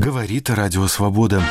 [0.00, 1.42] Говорит Радио Свобода.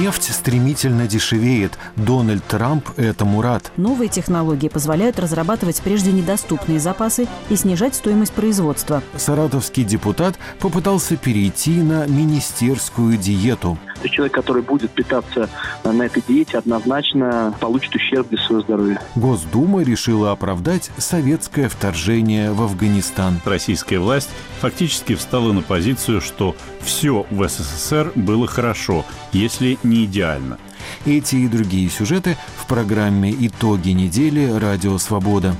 [0.00, 1.78] Нефть стремительно дешевеет.
[1.94, 3.70] Дональд Трамп этому рад.
[3.76, 9.04] Новые технологии позволяют разрабатывать прежде недоступные запасы и снижать стоимость производства.
[9.16, 13.78] Саратовский депутат попытался перейти на министерскую диету.
[13.98, 15.48] То есть человек, который будет питаться
[15.84, 19.02] на этой диете, однозначно получит ущерб для своего здоровья.
[19.14, 23.40] Госдума решила оправдать советское вторжение в Афганистан.
[23.44, 24.30] Российская власть
[24.60, 30.58] фактически встала на позицию, что все в СССР было хорошо, если не идеально.
[31.04, 34.50] Эти и другие сюжеты в программе «Итоги недели.
[34.58, 35.54] Радио Свобода».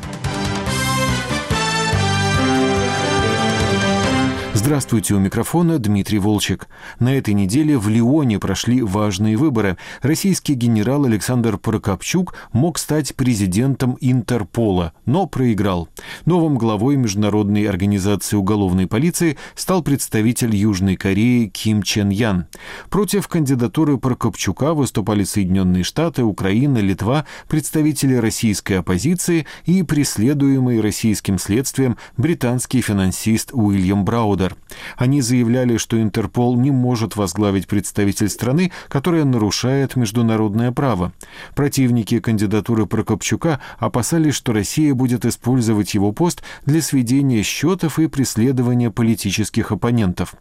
[4.69, 6.69] Здравствуйте, у микрофона Дмитрий Волчек.
[7.01, 9.79] На этой неделе в Лионе прошли важные выборы.
[10.03, 15.89] Российский генерал Александр Прокопчук мог стать президентом Интерпола, но проиграл.
[16.27, 22.45] Новым главой Международной организации уголовной полиции стал представитель Южной Кореи Ким Чен Ян.
[22.91, 31.97] Против кандидатуры Прокопчука выступали Соединенные Штаты, Украина, Литва, представители российской оппозиции и преследуемый российским следствием
[32.19, 34.58] британский финансист Уильям Браудер.
[34.97, 41.13] Они заявляли, что Интерпол не может возглавить представитель страны, которая нарушает международное право.
[41.55, 48.91] Противники кандидатуры Прокопчука опасались, что Россия будет использовать его пост для сведения счетов и преследования
[48.91, 50.35] политических оппонентов.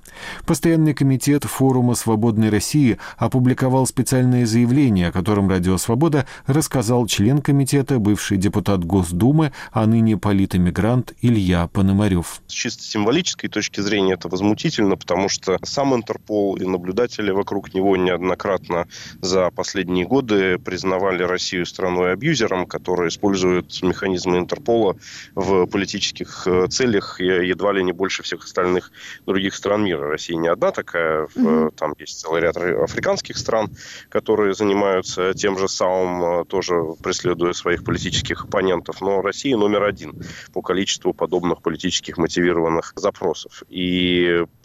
[0.45, 7.99] Постоянный комитет Форума Свободной России опубликовал специальное заявление, о котором Радио Свобода рассказал член комитета,
[7.99, 12.41] бывший депутат Госдумы, а ныне политэмигрант Илья Пономарев.
[12.47, 17.95] С чисто символической точки зрения это возмутительно, потому что сам Интерпол и наблюдатели вокруг него
[17.97, 18.87] неоднократно
[19.21, 24.95] за последние годы признавали Россию страной-абьюзером, которая использует механизмы Интерпола
[25.35, 28.91] в политических э, целях едва ли не больше всех остальных
[29.25, 30.09] других стран мира.
[30.09, 31.73] Россия не одна такая, mm-hmm.
[31.75, 33.69] там есть целый ряд африканских стран,
[34.09, 40.13] которые занимаются тем же самым, э, тоже преследуя своих политических оппонентов, но Россия номер один
[40.53, 43.63] по количеству подобных политических мотивированных запросов.
[43.69, 43.86] И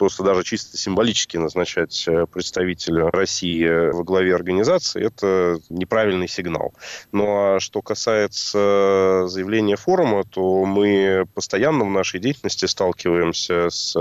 [0.03, 6.75] просто даже чисто символически назначать э, представителя России в главе организации– это неправильный сигнал.
[7.13, 13.97] Ну а что касается заявления форума, то мы постоянно в нашей деятельности сталкиваемся с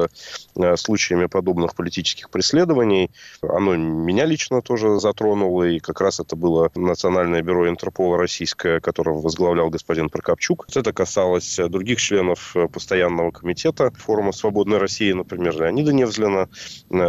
[0.55, 3.11] э, случаями подобных политических преследований.
[3.41, 9.15] Оно меня лично тоже затронуло, и как раз это было Национальное бюро Интерпола российское, которое
[9.15, 10.65] возглавлял господин Прокопчук.
[10.73, 16.49] Это касалось других членов постоянного комитета форума «Свободной России», например, Леонида Невзлина.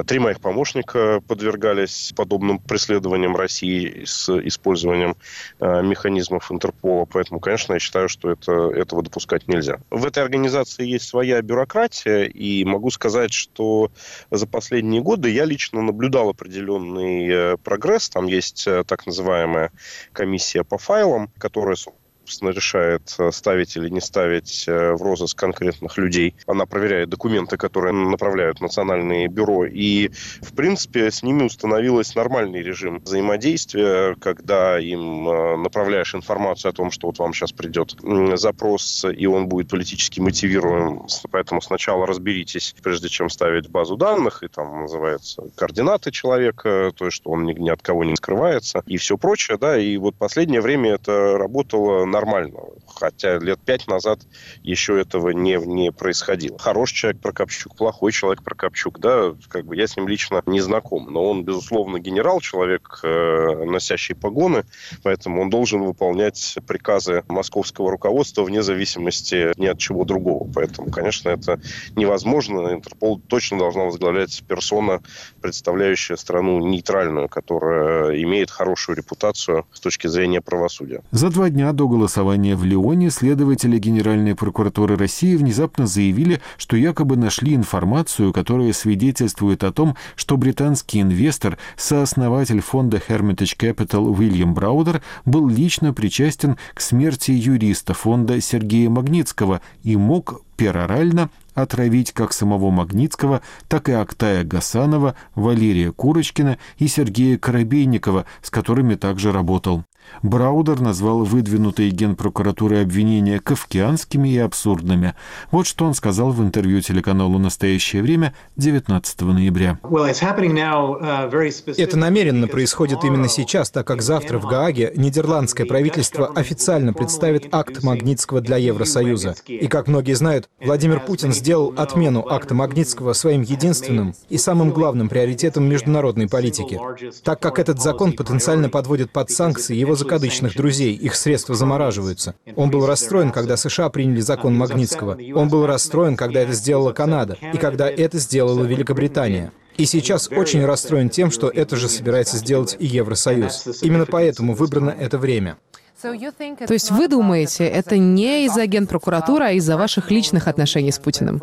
[0.06, 5.16] Три моих помощника подвергались подобным преследованиям России с использованием
[5.60, 7.06] э, механизмов Интерпола.
[7.06, 9.80] Поэтому, конечно, я считаю, что это, этого допускать нельзя.
[9.90, 13.90] В этой организации есть своя бюрократия, и могу сказать, что
[14.30, 18.08] за последние годы я лично наблюдал определенный э, прогресс.
[18.08, 19.70] Там есть э, так называемая
[20.12, 21.76] комиссия по файлам, которая
[22.24, 26.34] собственно, решает, э, ставить или не ставить э, в розыск конкретных людей.
[26.46, 29.64] Она проверяет документы, которые направляют национальные бюро.
[29.66, 30.10] И,
[30.40, 36.90] в принципе, с ними установилось нормальный режим взаимодействия, когда им э, направляешь информацию о том,
[36.90, 37.96] что вот вам сейчас придет
[38.34, 41.06] запрос, и он будет политически мотивируем.
[41.30, 47.16] Поэтому сначала разберитесь, прежде чем ставить базу данных, и там называется координаты человека, то есть,
[47.16, 50.92] что он ни от кого не скрывается, и все прочее, да, и вот последнее время
[50.92, 52.60] это работало нормально.
[52.86, 54.20] Хотя лет пять назад
[54.62, 56.58] еще этого не, не происходило.
[56.58, 61.12] Хороший человек Прокопчук, плохой человек Прокопчук, да, как бы я с ним лично не знаком.
[61.12, 64.64] Но он, безусловно, генерал, человек, э, носящий погоны,
[65.02, 70.48] поэтому он должен выполнять приказы московского руководства вне зависимости ни от чего другого.
[70.54, 71.60] Поэтому, конечно, это
[71.96, 72.74] невозможно.
[72.74, 75.02] Интерпол точно должна возглавлять персона,
[75.40, 81.02] представляющая страну нейтральную, которая имеет хорошую репутацию с точки зрения правосудия.
[81.10, 87.16] За два дня до голосования в Лионе следователи Генеральной прокуратуры России внезапно заявили, что якобы
[87.16, 95.00] нашли информацию, которая свидетельствует о том, что британский инвестор, сооснователь фонда Hermitage Capital Уильям Браудер
[95.24, 102.70] был лично причастен к смерти юриста фонда Сергея Магнитского и мог перорально отравить как самого
[102.70, 109.84] Магнитского, так и Актая Гасанова, Валерия Курочкина и Сергея Коробейникова, с которыми также работал.
[110.22, 115.14] Браудер назвал выдвинутые генпрокуратурой обвинения кавкианскими и абсурдными.
[115.50, 119.78] Вот что он сказал в интервью телеканалу «Настоящее время» 19 ноября.
[119.82, 127.52] Uh, Это намеренно происходит именно сейчас, так как завтра в Гааге нидерландское правительство официально представит
[127.52, 129.34] акт Магнитского для Евросоюза.
[129.46, 135.08] И, как многие знают, Владимир Путин сделал отмену акта Магнитского своим единственным и самым главным
[135.08, 136.78] приоритетом международной политики.
[137.24, 142.36] Так как этот закон потенциально подводит под санкции его закадычных друзей, их средства замораживаются.
[142.54, 145.18] Он был расстроен, когда США приняли закон Магнитского.
[145.34, 149.52] Он был расстроен, когда это сделала Канада, и когда это сделала Великобритания.
[149.76, 153.82] И сейчас очень расстроен тем, что это же собирается сделать и Евросоюз.
[153.82, 155.56] Именно поэтому выбрано это время.
[156.02, 161.40] То есть вы думаете, это не из-за генпрокуратуры, а из-за ваших личных отношений с Путиным?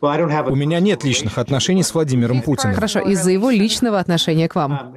[0.00, 2.74] У меня нет личных отношений с Владимиром Путиным.
[2.74, 4.94] Хорошо, из-за его личного отношения к вам.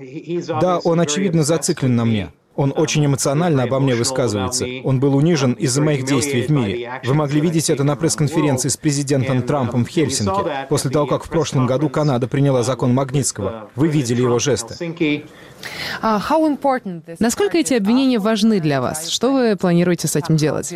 [0.61, 2.31] Да, он, очевидно, зациклен на мне.
[2.55, 4.65] Он очень эмоционально обо мне высказывается.
[4.83, 7.01] Он был унижен из-за моих действий в мире.
[7.03, 11.29] Вы могли видеть это на пресс-конференции с президентом Трампом в Хельсинки, после того, как в
[11.29, 13.69] прошлом году Канада приняла закон Магнитского.
[13.75, 14.75] Вы видели его жесты.
[16.01, 16.21] А
[17.19, 19.09] Насколько эти обвинения важны для вас?
[19.09, 20.73] Что вы планируете с этим делать?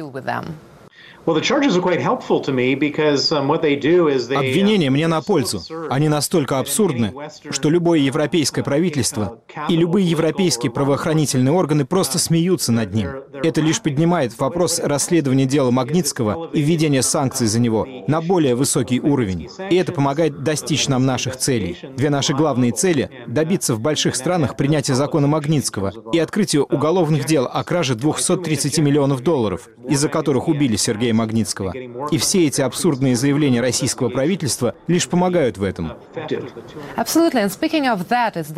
[4.38, 5.62] Обвинения мне на пользу.
[5.90, 7.14] Они настолько абсурдны,
[7.50, 13.10] что любое европейское правительство и любые европейские правоохранительные органы просто смеются над ним.
[13.44, 19.02] Это лишь поднимает вопрос расследования дела Магнитского и введения санкций за него на более высокий
[19.02, 19.50] уровень.
[19.70, 21.78] И это помогает достичь нам наших целей.
[21.98, 27.50] Две наши главные цели— добиться в больших странах принятия закона Магнитского и открытия уголовных дел
[27.52, 31.74] о краже 230 миллионов долларов, из-за которых убили Сергея Магнитского.
[32.12, 35.94] И все эти абсурдные заявления российского правительства лишь помогают в этом.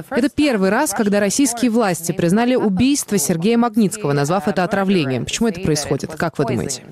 [0.09, 5.25] Это первый раз, когда российские власти признали убийство Сергея Магнитского, назвав это отравлением.
[5.25, 6.13] Почему это происходит?
[6.15, 6.83] Как вы думаете?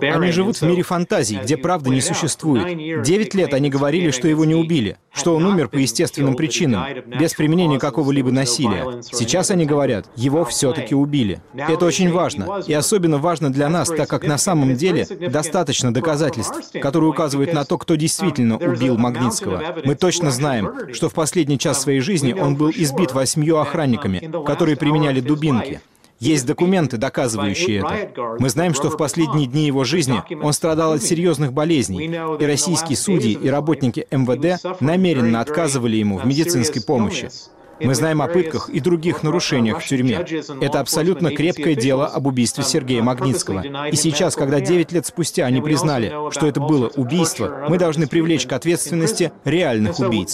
[0.00, 3.02] Они живут в мире фантазий, где правда не существует.
[3.02, 6.84] Девять лет они говорили, что его не убили, что он умер по естественным причинам,
[7.18, 9.02] без применения какого-либо насилия.
[9.02, 11.40] Сейчас они говорят, его все-таки убили.
[11.54, 12.62] Это очень важно.
[12.66, 17.64] И особенно важно для нас, так как на самом деле достаточно доказательств, которые указывают на
[17.64, 19.62] то, кто действительно убил Магнитского.
[19.84, 24.76] Мы точно знаем, что в последний час своей жизни он был избит восьмью охранниками, которые
[24.76, 25.80] применяли дубинки.
[26.20, 28.36] Есть документы, доказывающие это.
[28.40, 32.06] Мы знаем, что в последние дни его жизни он страдал от серьезных болезней,
[32.40, 37.30] и российские судьи и работники МВД намеренно отказывали ему в медицинской помощи.
[37.80, 40.24] Мы знаем о пытках и других нарушениях в тюрьме.
[40.60, 43.88] Это абсолютно крепкое дело об убийстве Сергея Магнитского.
[43.88, 48.46] И сейчас, когда 9 лет спустя они признали, что это было убийство, мы должны привлечь
[48.46, 50.32] к ответственности реальных убийц.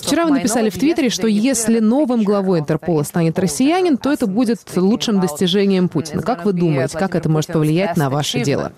[0.00, 4.60] Вчера вы написали в Твиттере, что если новым главой Интерпола станет россиянин, то это будет
[4.76, 6.22] лучшим достижением Путина.
[6.22, 8.72] Как вы думаете, как это может повлиять на ваше дело?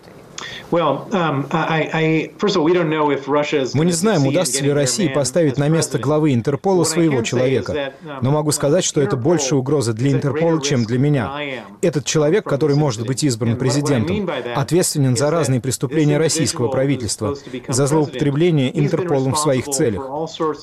[3.74, 7.72] Мы не знаем, удастся ли России поставить на место главы Интерпола своего человека.
[7.72, 11.32] Um, Но могу сказать, что это больше угроза для Интерпола, чем для меня.
[11.80, 17.36] Этот человек, который может быть избран президентом, ответственен за разные преступления российского правительства,
[17.68, 20.02] за злоупотребление Интерполом в своих целях.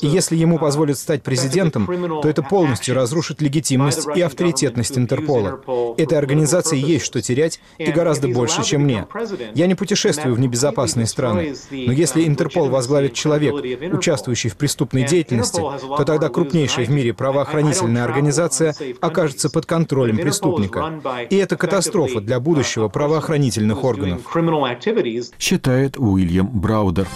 [0.01, 1.87] И если ему позволят стать президентом,
[2.21, 5.61] то это полностью разрушит легитимность и авторитетность Интерпола.
[5.97, 9.05] Этой организации есть что терять и гораздо больше, чем мне.
[9.55, 11.56] Я не путешествую в небезопасные страны.
[11.71, 13.56] Но если Интерпол возглавит человек,
[13.94, 20.99] участвующий в преступной деятельности, то тогда крупнейшая в мире правоохранительная организация окажется под контролем преступника.
[21.30, 24.21] И это катастрофа для будущего правоохранительных органов.
[25.40, 27.07] Считает Уильям Браудер.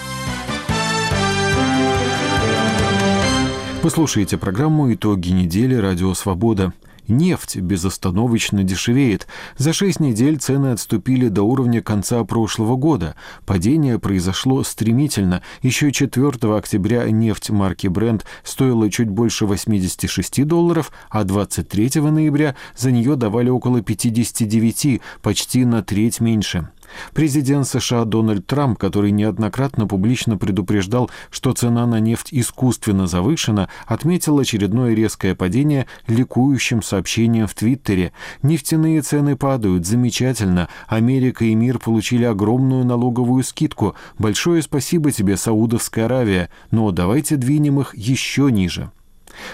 [3.81, 5.75] Вы слушаете программу «Итоги недели.
[5.75, 6.72] Радио Свобода».
[7.07, 9.27] Нефть безостановочно дешевеет.
[9.57, 13.15] За шесть недель цены отступили до уровня конца прошлого года.
[13.45, 15.41] Падение произошло стремительно.
[15.62, 22.91] Еще 4 октября нефть марки Brent стоила чуть больше 86 долларов, а 23 ноября за
[22.91, 26.69] нее давали около 59, почти на треть меньше.
[27.13, 34.39] Президент США Дональд Трамп, который неоднократно публично предупреждал, что цена на нефть искусственно завышена, отметил
[34.39, 38.13] очередное резкое падение ликующим сообщением в Твиттере.
[38.41, 39.85] «Нефтяные цены падают.
[39.85, 40.69] Замечательно.
[40.88, 43.95] Америка и мир получили огромную налоговую скидку.
[44.17, 46.50] Большое спасибо тебе, Саудовская Аравия.
[46.71, 48.91] Но давайте двинем их еще ниже».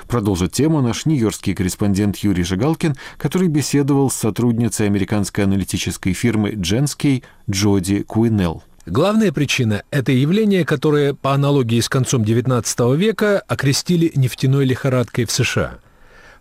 [0.08, 7.24] Продолжит тему наш нью-йоркский корреспондент Юрий Жигалкин, который беседовал с сотрудницей американской аналитической фирмы Дженский
[7.50, 8.64] Джоди Куинелл.
[8.86, 15.32] Главная причина– это явление, которое, по аналогии с концом XIX века, окрестили нефтяной лихорадкой в
[15.32, 15.78] США.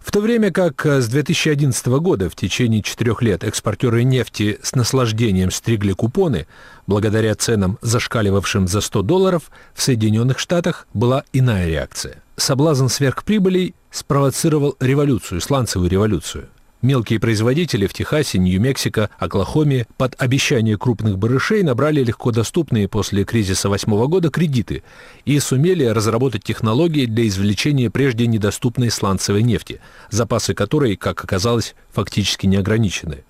[0.00, 5.50] В то время как с 2011 года в течение четырех лет экспортеры нефти с наслаждением
[5.50, 6.46] стригли купоны,
[6.86, 12.22] благодаря ценам, зашкаливавшим за 100 долларов, в Соединенных Штатах была иная реакция.
[12.38, 16.48] Соблазн сверхприбылей спровоцировал революцию, сланцевую революцию–
[16.80, 23.68] Мелкие производители в Техасе, Нью-Мексико, Оклахоме под обещание крупных барышей набрали легко доступные после кризиса
[23.68, 24.84] восьмого года кредиты
[25.24, 29.80] и сумели разработать технологии для извлечения прежде недоступной сланцевой нефти,
[30.10, 33.24] запасы которой, как оказалось, фактически не ограничены.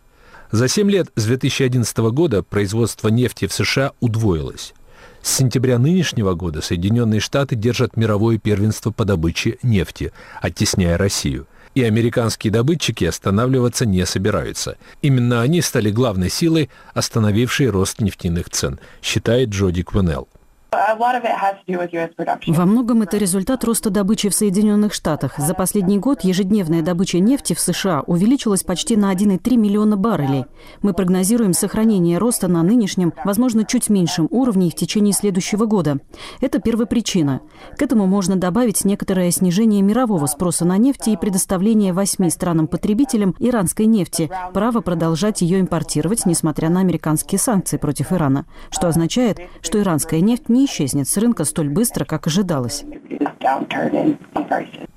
[0.51, 4.75] За 7 лет с 2011 года производство нефти в США удвоилось.
[5.23, 11.47] С сентября нынешнего года Соединенные Штаты держат мировое первенство по добыче нефти, оттесняя Россию–
[11.79, 14.77] и американские добытчики останавливаться не собираются.
[15.01, 20.29] Именно они стали главной силой, остановившей рост нефтяных цен, считает Джоди Квенелл.
[20.71, 25.39] Во многом это результат роста добычи в Соединенных Штатах.
[25.39, 30.45] За последний год ежедневная добыча нефти в США увеличилась почти на 1,3 миллиона баррелей.
[30.83, 36.01] Мы прогнозируем сохранение роста на нынешнем, возможно, чуть меньшем уровне в течение следующего года.
[36.43, 37.41] Это первопричина.
[37.79, 43.87] К этому можно добавить некоторое снижение мирового спроса на нефть и предоставление восьми странам-потребителям иранской
[43.87, 50.21] нефти право продолжать ее импортировать, несмотря на американские санкции против Ирана, что означает, что иранская
[50.21, 52.85] нефть не не исчезнет с рынка столь быстро, как ожидалось.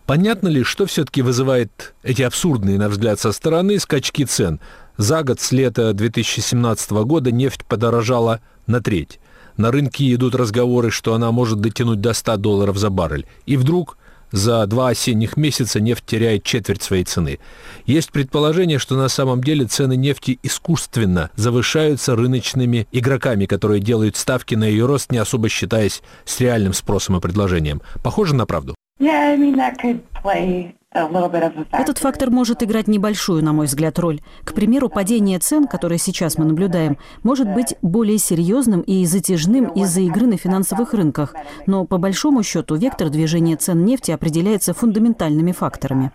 [0.06, 4.60] Понятно ли, что все-таки вызывает эти абсурдные, на взгляд со стороны, скачки цен?
[4.98, 9.20] За год с лета 2017 года нефть подорожала на треть.
[9.56, 13.28] На рынке идут разговоры, что она может дотянуть до 100 долларов за баррель.
[13.46, 13.98] И вдруг
[14.32, 17.40] за два осенних месяца нефть теряет четверть своей цены.
[17.86, 24.56] Есть предположение, что на самом деле цены нефти искусственно завышаются рыночными игроками, которые делают ставки
[24.56, 27.82] на ее рост, не особо считаясь с реальным спросом и предложением.
[28.04, 28.76] Похоже на правду?
[29.00, 34.20] Yeah, I mean, that could play этот фактор может играть небольшую, на мой взгляд, роль.
[34.44, 40.02] К примеру, падение цен, которое сейчас мы наблюдаем, может быть более серьезным и затяжным из-за
[40.02, 41.34] игры на финансовых рынках.
[41.66, 46.12] Но по большому счету вектор движения цен нефти определяется фундаментальными факторами.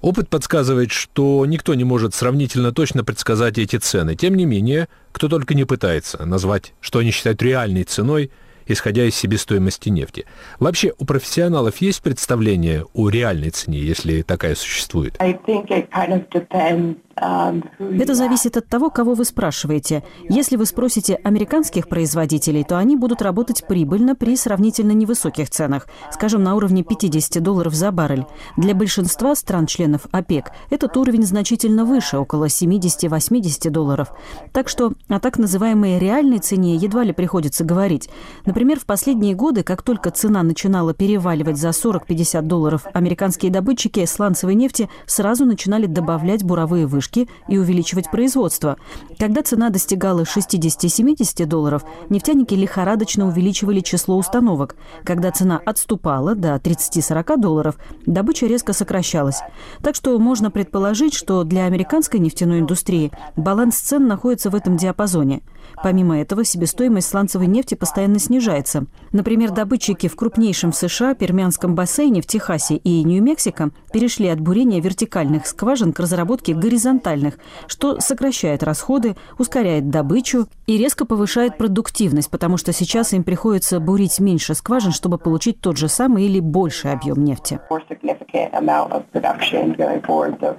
[0.00, 4.16] Опыт подсказывает, что никто не может сравнительно точно предсказать эти цены.
[4.16, 8.30] Тем не менее, кто только не пытается назвать, что они считают реальной ценой–
[8.66, 10.26] исходя из себестоимости нефти.
[10.58, 15.16] Вообще, у профессионалов есть представление о реальной цене, если такая существует?
[17.18, 20.04] Это зависит от того, кого вы спрашиваете.
[20.28, 26.42] Если вы спросите американских производителей, то они будут работать прибыльно при сравнительно невысоких ценах, скажем,
[26.42, 28.26] на уровне 50 долларов за баррель.
[28.58, 34.12] Для большинства стран-членов ОПЕК этот уровень значительно выше, около 70-80 долларов.
[34.52, 38.10] Так что о так называемой реальной цене едва ли приходится говорить.
[38.44, 44.54] Например, в последние годы, как только цена начинала переваливать за 40-50 долларов, американские добытчики сланцевой
[44.54, 48.76] нефти сразу начинали добавлять буровые вышки вышки и увеличивать производство.
[49.18, 54.76] Когда цена достигала 60-70 долларов, нефтяники лихорадочно увеличивали число установок.
[55.04, 59.40] Когда цена отступала до 30-40 долларов, добыча резко сокращалась.
[59.82, 65.42] Так что можно предположить, что для американской нефтяной индустрии баланс цен находится в этом диапазоне.
[65.82, 68.86] Помимо этого, себестоимость сланцевой нефти постоянно снижается.
[69.12, 74.80] Например, добытчики в крупнейшем в США Пермянском бассейне в Техасе и Нью-Мексико перешли от бурения
[74.80, 77.34] вертикальных скважин к разработке горизонтальных
[77.66, 84.18] что сокращает расходы, ускоряет добычу и резко повышает продуктивность, потому что сейчас им приходится бурить
[84.20, 87.60] меньше скважин, чтобы получить тот же самый или больший объем нефти.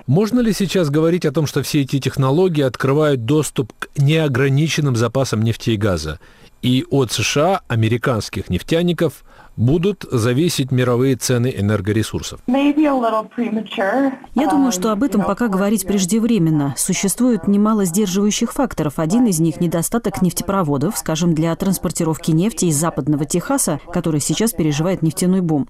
[0.07, 5.06] Можно ли сейчас говорить о том, что все эти технологии открывают доступ к неограниченным запасам
[5.43, 6.19] нефти и газа?
[6.61, 9.23] И от США, американских нефтяников–
[9.57, 12.39] будут зависеть мировые цены энергоресурсов.
[12.47, 16.75] Я думаю, что об этом пока говорить преждевременно.
[16.77, 18.99] Существует немало сдерживающих факторов.
[18.99, 25.01] Один из них– недостаток нефтепроводов, скажем, для транспортировки нефти из западного Техаса, который сейчас переживает
[25.01, 25.67] нефтяной бум.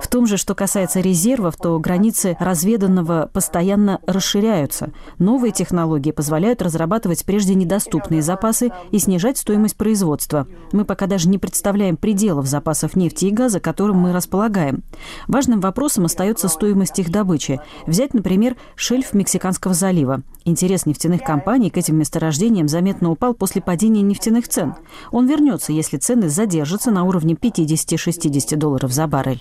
[0.00, 4.92] В том же, что касается резервов, то границы разведанного постоянно расширяются.
[5.18, 10.46] Новые технологии позволяют разрабатывать прежде недоступные запасы и снижать стоимость производства.
[10.72, 14.82] Мы пока даже не представляем пределов запасов нефти и газа, которым мы располагаем.
[15.26, 17.60] Важным вопросом остается стоимость их добычи.
[17.86, 20.22] Взять, например, шельф Мексиканского залива.
[20.44, 24.74] Интерес нефтяных компаний к этим месторождениям заметно упал после падения нефтяных цен.
[25.12, 29.40] Он вернется, если цены задержатся на уровне 50-60 долларов за баррель.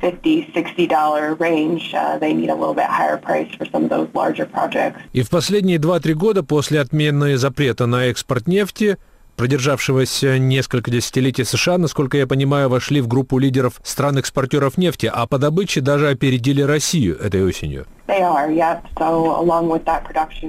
[5.14, 8.98] И в последние 2-3 года после отмены запрета на экспорт нефти
[9.40, 15.38] продержавшегося несколько десятилетий США, насколько я понимаю, вошли в группу лидеров стран-экспортеров нефти, а по
[15.38, 17.88] добыче даже опередили Россию этой осенью.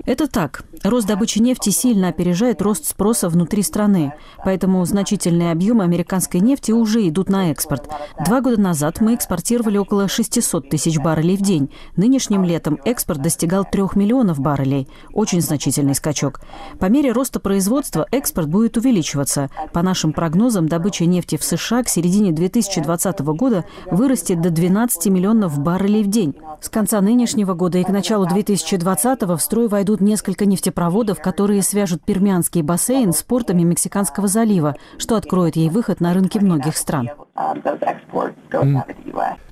[0.07, 0.65] Это так.
[0.83, 4.15] Рост добычи нефти сильно опережает рост спроса внутри страны.
[4.45, 7.89] Поэтому значительные объемы американской нефти уже идут на экспорт.
[8.25, 11.71] Два года назад мы экспортировали около 600 тысяч баррелей в день.
[11.97, 14.89] Нынешним летом экспорт достигал 3 миллионов баррелей.
[15.13, 16.41] Очень значительный скачок.
[16.79, 19.51] По мере роста производства экспорт будет увеличиваться.
[19.73, 25.59] По нашим прогнозам, добыча нефти в США к середине 2020 года вырастет до 12 миллионов
[25.59, 26.35] баррелей в день.
[26.61, 32.03] С конца нынешнего года и к началу 2020-го в строй войдут несколько нефтепроводов, которые свяжут
[32.03, 37.11] Пермянский бассейн с портами Мексиканского залива, что откроет ей выход на рынки многих стран.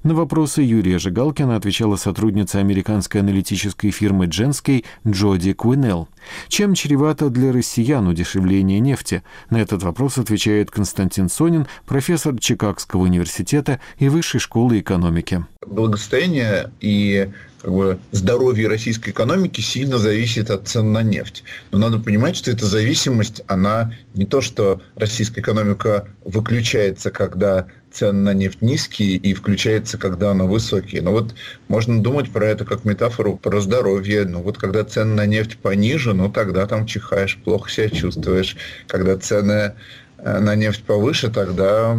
[0.02, 6.08] На вопросы Юрия Жигалкина отвечала сотрудница американской аналитической фирмы Дженской Джоди Куинелл.
[6.48, 9.22] Чем чревато для россиян удешевление нефти?
[9.50, 15.44] На этот вопрос отвечает Константин Сонин, профессор Чикагского университета и Высшей школы экономики.
[15.66, 17.30] Благосостояние и
[17.60, 21.44] как бы, здоровье российской экономики сильно зависит от цен на нефть.
[21.70, 27.66] Но надо понимать, что эта зависимость, она не то, что российская экономика выключается, когда
[27.98, 31.02] цены на нефть низкие и включается, когда она высокие.
[31.02, 31.34] Но вот
[31.66, 34.24] можно думать про это как метафору про здоровье.
[34.24, 38.56] Ну вот когда цены на нефть пониже, ну тогда там чихаешь, плохо себя чувствуешь.
[38.86, 39.74] Когда цены
[40.18, 41.96] э, на нефть повыше, тогда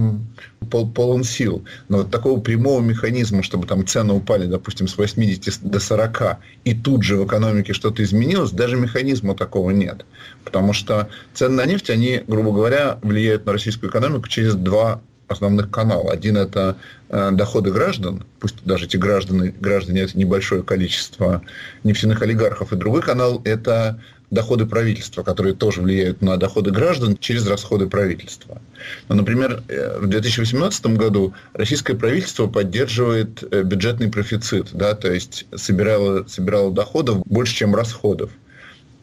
[0.72, 1.66] пол, полон сил.
[1.90, 6.74] Но вот такого прямого механизма, чтобы там цены упали, допустим, с 80 до 40, и
[6.74, 10.06] тут же в экономике что-то изменилось, даже механизма такого нет.
[10.46, 15.72] Потому что цены на нефть, они, грубо говоря, влияют на российскую экономику через два основных
[15.72, 16.12] канала.
[16.12, 16.78] Один– это
[17.10, 21.42] э, доходы граждан, пусть даже эти граждане, граждане– это небольшое количество
[21.84, 24.00] нефтяных олигархов, и другой канал– это
[24.32, 28.62] доходы правительства, которые тоже влияют на доходы граждан через расходы правительства.
[29.08, 35.46] Ну, например, э, в 2018 году российское правительство поддерживает э, бюджетный профицит, да, то есть
[35.56, 38.30] собирало, собирало доходов больше, чем расходов.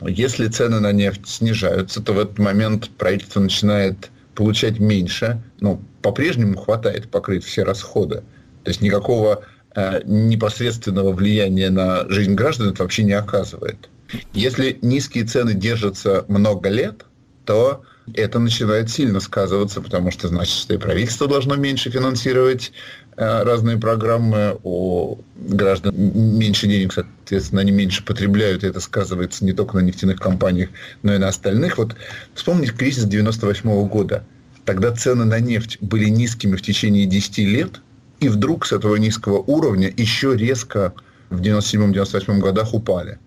[0.03, 6.57] Если цены на нефть снижаются, то в этот момент правительство начинает получать меньше, ну, по-прежнему
[6.59, 8.23] хватает покрыть все расходы.
[8.65, 13.89] То есть никакого э, непосредственного влияния на жизнь граждан это вообще не оказывает.
[14.33, 17.05] Если низкие цены держатся много лет,
[17.45, 17.83] то
[18.15, 22.73] это начинает сильно сказываться, потому что значит, что и правительство должно меньше финансировать
[23.17, 29.53] э, разные программы, у граждан меньше денег, соответственно, они меньше потребляют, и это сказывается не
[29.53, 30.71] только на нефтяных компаниях,
[31.03, 31.79] но и на остальных.
[31.79, 31.97] Вот
[32.35, 34.25] вспомните кризис 98 года.
[34.67, 37.81] Тогда цены на нефть были низкими в течение 10 лет,
[38.19, 40.93] и вдруг с этого низкого уровня еще резко
[41.31, 43.19] в 97-98 годах упали.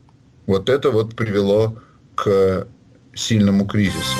[0.47, 1.82] Вот это вот привело
[2.15, 2.67] к
[3.13, 4.17] сильному кризису.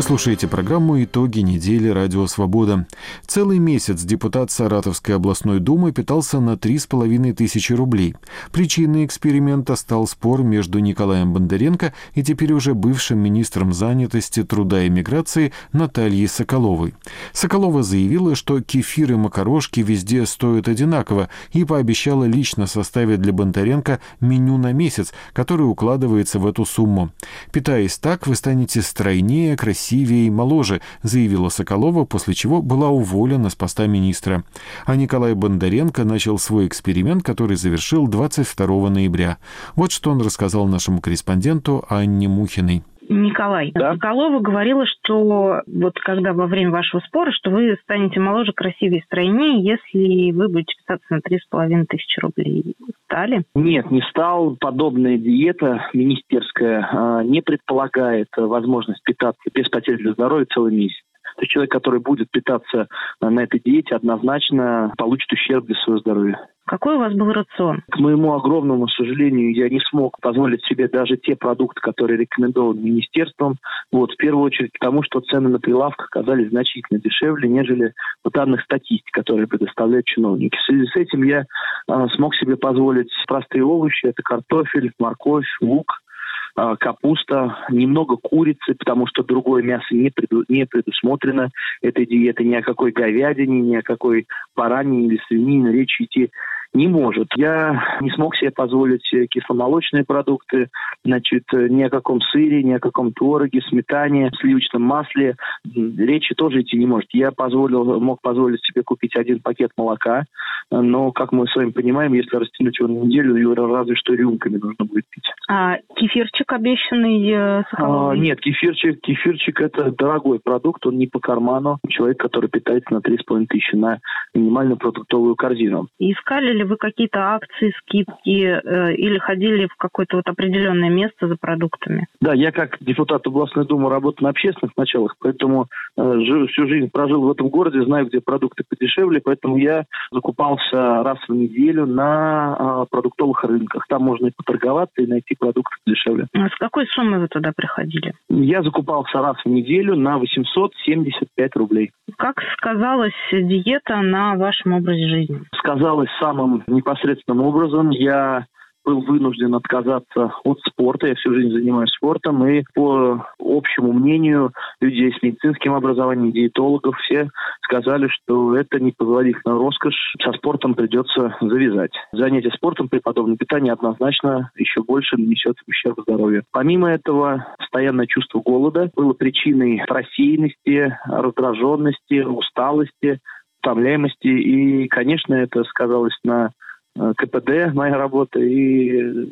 [0.00, 1.90] Вы слушаете программу «Итоги недели.
[1.90, 2.86] Радио Свобода».
[3.26, 8.14] Целый месяц депутат Саратовской областной думы питался на 3,5 тысячи рублей.
[8.50, 14.88] Причиной эксперимента стал спор между Николаем Бондаренко и теперь уже бывшим министром занятости, труда и
[14.88, 16.94] миграции Натальей Соколовой.
[17.34, 24.00] Соколова заявила, что кефир и макарошки везде стоят одинаково и пообещала лично составить для Бондаренко
[24.20, 27.10] меню на месяц, который укладывается в эту сумму.
[27.52, 33.50] Питаясь так, вы станете стройнее, красивее красивее и моложе, заявила Соколова, после чего была уволена
[33.50, 34.44] с поста министра.
[34.86, 39.38] А Николай Бондаренко начал свой эксперимент, который завершил 22 ноября.
[39.74, 42.84] Вот что он рассказал нашему корреспонденту Анне Мухиной.
[43.10, 43.72] Николай.
[43.74, 43.94] Да?
[43.94, 49.62] Соколова говорила, что вот когда во время вашего спора, что вы станете моложе, красивее, стройнее,
[49.62, 52.76] если вы будете питаться на три с половиной тысячи рублей.
[53.04, 53.42] Стали?
[53.54, 54.56] Нет, не стал.
[54.60, 61.02] Подобная диета министерская а, не предполагает возможность питаться без потери для здоровья целый месяц.
[61.40, 62.86] То есть человек, который будет питаться
[63.22, 66.38] на этой диете, однозначно получит ущерб для своего здоровья.
[66.66, 67.82] Какой у вас был рацион?
[67.90, 73.56] К моему огромному сожалению, я не смог позволить себе даже те продукты, которые рекомендованы министерством.
[73.90, 78.60] Вот, в первую очередь потому, что цены на прилавках оказались значительно дешевле, нежели по данных
[78.60, 80.58] статистики, которые предоставляют чиновники.
[80.58, 81.40] В связи с этим я
[81.88, 84.06] э, смог себе позволить простые овощи.
[84.06, 86.09] Это картофель, морковь, лук, э,
[86.54, 91.50] капуста, немного курицы, потому что другое мясо не, преду, не предусмотрено
[91.82, 96.30] этой диеты, ни о какой говядине, ни о какой баранине или свинине речи идти
[96.72, 97.28] не может.
[97.36, 100.68] Я не смог себе позволить кисломолочные продукты,
[101.04, 105.36] значит, ни о каком сыре, ни о каком твороге, сметане, сливочном масле.
[105.74, 107.08] Речи тоже идти не может.
[107.12, 110.24] Я позволил, мог позволить себе купить один пакет молока,
[110.70, 114.56] но, как мы с вами понимаем, если растянуть его на неделю, его разве что рюмками
[114.56, 115.24] нужно будет пить.
[115.48, 121.78] А кефирчик обещанный э, А, нет, кефирчик, кефирчик это дорогой продукт, он не по карману.
[121.88, 123.98] Человек, который питается на 3,5 тысячи на
[124.34, 125.88] минимальную продуктовую корзину.
[125.98, 131.36] Искали ли вы какие-то акции, скидки э, или ходили в какое-то вот определенное место за
[131.36, 132.06] продуктами?
[132.20, 136.18] Да, я как депутат областной думы работаю на общественных началах, поэтому э,
[136.48, 141.32] всю жизнь прожил в этом городе, знаю, где продукты подешевле, поэтому я закупался раз в
[141.32, 143.86] неделю на э, продуктовых рынках.
[143.88, 146.26] Там можно и поторговаться, и найти продукты дешевле.
[146.34, 148.12] А с какой суммы вы туда приходили?
[148.28, 151.90] Я закупался раз в неделю на 875 рублей.
[152.18, 155.40] Как сказалась диета на вашем образе жизни?
[155.56, 157.90] Сказалось самым самым непосредственным образом.
[157.90, 158.46] Я
[158.82, 161.06] был вынужден отказаться от спорта.
[161.06, 162.46] Я всю жизнь занимаюсь спортом.
[162.46, 167.28] И по общему мнению людей с медицинским образованием, диетологов, все
[167.62, 170.14] сказали, что это непозволительная роскошь.
[170.24, 171.92] Со спортом придется завязать.
[172.12, 176.44] Занятие спортом при подобном питании однозначно еще больше нанесет ущерб здоровью.
[176.50, 183.20] Помимо этого, постоянное чувство голода было причиной рассеянности, раздраженности, усталости,
[183.62, 184.26] утомляемости.
[184.26, 186.50] И, конечно, это сказалось на
[186.96, 189.28] э, КПД моя работа и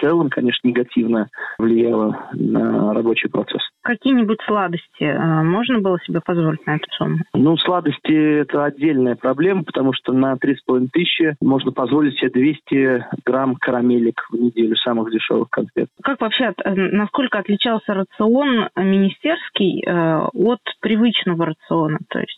[0.00, 3.62] целом, конечно, негативно влияло на рабочий процесс.
[3.82, 7.18] Какие-нибудь сладости э, можно было себе позволить на эту сумму?
[7.34, 13.56] Ну, сладости– это отдельная проблема, потому что на 3,5 тысячи можно позволить себе 200 грамм
[13.56, 15.88] карамелек в неделю, самых дешевых конфет.
[16.02, 21.98] Как вообще, э, насколько отличался рацион министерский э, от привычного рациона?
[22.08, 22.36] То есть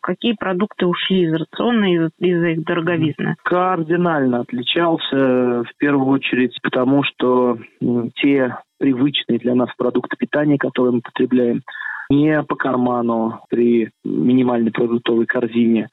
[0.00, 3.36] какие продукты ушли из рациона из-за их дороговизны?
[3.44, 7.58] Кардинально отличался, в первую очередь, потому что
[8.16, 11.62] те привычные для нас продукты питания, которые мы потребляем,
[12.10, 15.88] не по карману при минимальной продуктовой корзине.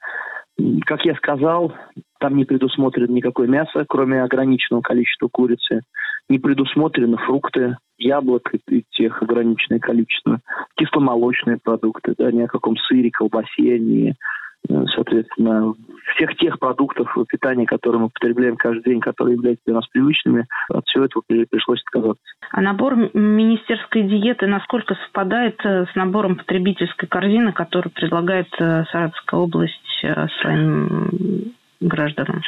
[0.84, 1.72] Как я сказал,
[2.20, 5.80] там не предусмотрено никакое мясо, кроме ограниченного количества курицы.
[6.28, 10.40] Не предусмотрены фрукты, яблок и тех ограниченное количество.
[10.76, 14.14] Кисломолочные продукты, да, ни о каком сыре, колбасе, ни
[14.68, 15.74] соответственно,
[16.14, 20.86] всех тех продуктов питания, которые мы потребляем каждый день, которые являются для нас привычными, от
[20.86, 22.22] всего этого пришлось отказаться.
[22.50, 29.40] А набор министерской диеты насколько совпадает э, с набором потребительской корзины, которую предлагает э, Саратовская
[29.40, 29.80] область
[30.40, 31.52] своим
[31.88, 32.42] гражданам?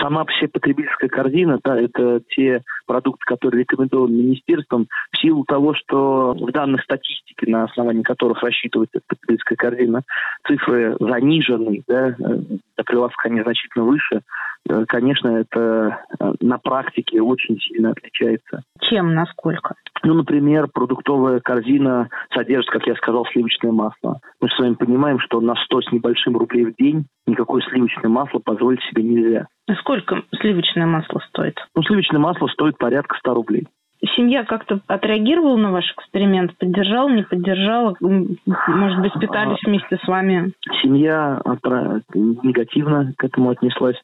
[0.00, 6.34] Сама себе потребительская корзина, да, это те продукты, которые рекомендованы министерством, в силу того, что
[6.34, 10.02] в данных статистики, на основании которых рассчитывается потребительская корзина,
[10.46, 14.20] цифры занижены, да, на прилавках они значительно выше, э,
[14.86, 18.62] конечно, это э, на практике очень сильно отличается.
[18.80, 19.74] Чем, насколько?
[20.02, 24.20] Ну, например, продуктовая корзина содержит, как я сказал, сливочное масло.
[24.40, 28.38] Мы с вами понимаем, что на 100 с небольшим рублей в день никакое сливочное масло
[28.38, 29.46] позволить себе нельзя.
[29.80, 31.58] Сколько сливочное масло стоит?
[31.74, 33.66] Ну, сливочное масло стоит порядка 100 рублей.
[34.16, 36.56] Семья как-то отреагировала на ваш эксперимент?
[36.56, 37.96] Поддержала, не поддержала?
[38.00, 40.52] Может быть, питались вместе с вами?
[40.82, 41.40] Семья
[42.14, 43.96] негативно к этому отнеслась.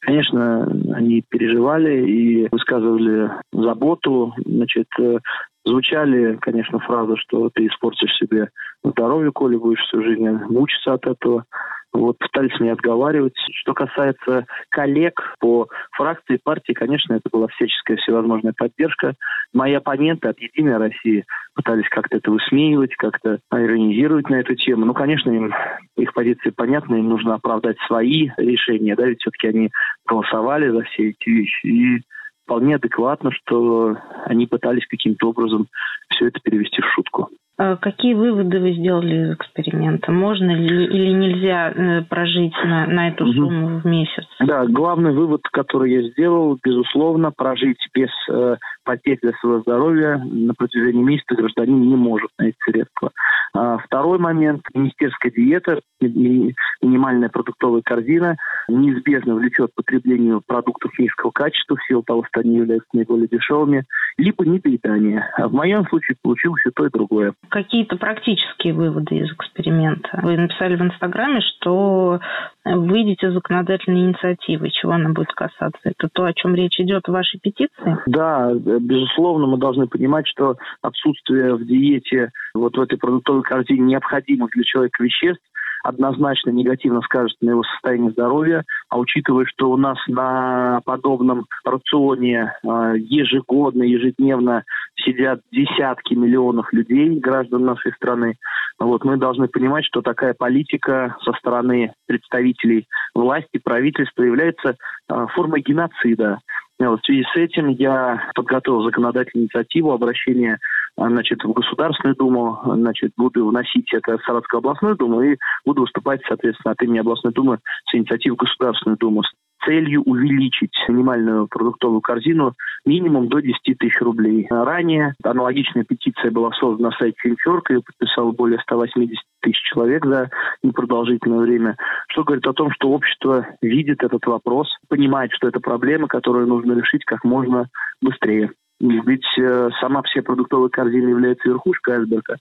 [0.00, 4.32] Конечно, они переживали и высказывали заботу.
[4.44, 5.18] Значит, э,
[5.64, 8.48] звучали, конечно, фразы, что ты испортишь себе
[8.82, 11.44] здоровье, коли будешь всю жизнь мучиться от этого.
[11.92, 13.34] Вот, пытались меня отговаривать.
[13.52, 19.14] Что касается коллег по фракции партии, конечно, это была всяческая всевозможная поддержка.
[19.52, 24.86] Мои оппоненты от «Единой России» пытались как-то это высмеивать, как-то иронизировать на эту тему.
[24.86, 25.52] Ну, конечно, им,
[25.96, 29.70] их позиции понятны, им нужно оправдать свои решения, да, ведь все-таки они
[30.06, 31.66] голосовали за все эти вещи.
[31.66, 32.02] И
[32.44, 35.68] вполне адекватно, что они пытались каким-то образом
[36.08, 37.28] все это перевести в шутку.
[37.62, 40.10] А какие выводы вы сделали из эксперимента?
[40.10, 44.24] Можно ли или нельзя э, прожить на, на эту сумму в месяц?
[44.40, 50.54] Да, главный вывод, который я сделал, безусловно, прожить без э, потерь для своего здоровья на
[50.54, 53.12] протяжении месяца гражданин не может на эти средства.
[53.54, 58.36] А второй момент– министерская диета, минимальная продуктовая корзина
[58.68, 63.84] неизбежно влечет потреблению продуктов низкого качества в силу того, что они являются наиболее дешевыми,
[64.16, 65.30] либо недоедание.
[65.36, 67.34] А в моем случае получилось и то, и другое.
[67.52, 70.08] Какие-то практические выводы из эксперимента.
[70.22, 72.18] Вы написали в Инстаграме, что
[72.64, 74.70] выйдете законодательной инициативы.
[74.70, 75.78] Чего она будет касаться?
[75.84, 77.98] Это то, о чем речь идет в вашей петиции?
[78.06, 84.50] Да, безусловно, мы должны понимать, что отсутствие в диете, вот в этой продуктовой корзине необходимых
[84.52, 85.44] для человека веществ
[85.82, 92.54] однозначно негативно скажет на его состоянии здоровья, а учитывая, что у нас на подобном рационе
[92.64, 94.64] а, ежегодно, ежедневно
[94.96, 98.36] сидят десятки миллионов людей, граждан нашей страны,
[98.78, 104.76] вот, мы должны понимать, что такая политика со стороны представителей власти, правительства является
[105.08, 106.38] а, формой геноцида.
[106.78, 110.58] В связи с этим я подготовил законодательную инициативу обращения
[110.96, 116.20] значит, в Государственную Думу, значит, буду вносить это в Саратовскую областную Думу и буду выступать,
[116.26, 117.58] соответственно, от имени областной Думы
[117.88, 119.22] с инициативой в Государственную Думу
[119.64, 124.46] целью увеличить минимальную продуктовую корзину минимум до 10 тысяч рублей.
[124.50, 130.30] Ранее аналогичная петиция была создана на сайте Финчорк, ее подписало более 180 тысяч человек за
[130.62, 131.76] непродолжительное время,
[132.08, 136.72] что говорит о том, что общество видит этот вопрос, понимает, что это проблема, которую нужно
[136.72, 137.68] решить как можно
[138.00, 138.50] быстрее.
[138.82, 142.36] Ведь э, сама все продуктовая корзина является верхушкой айсберга.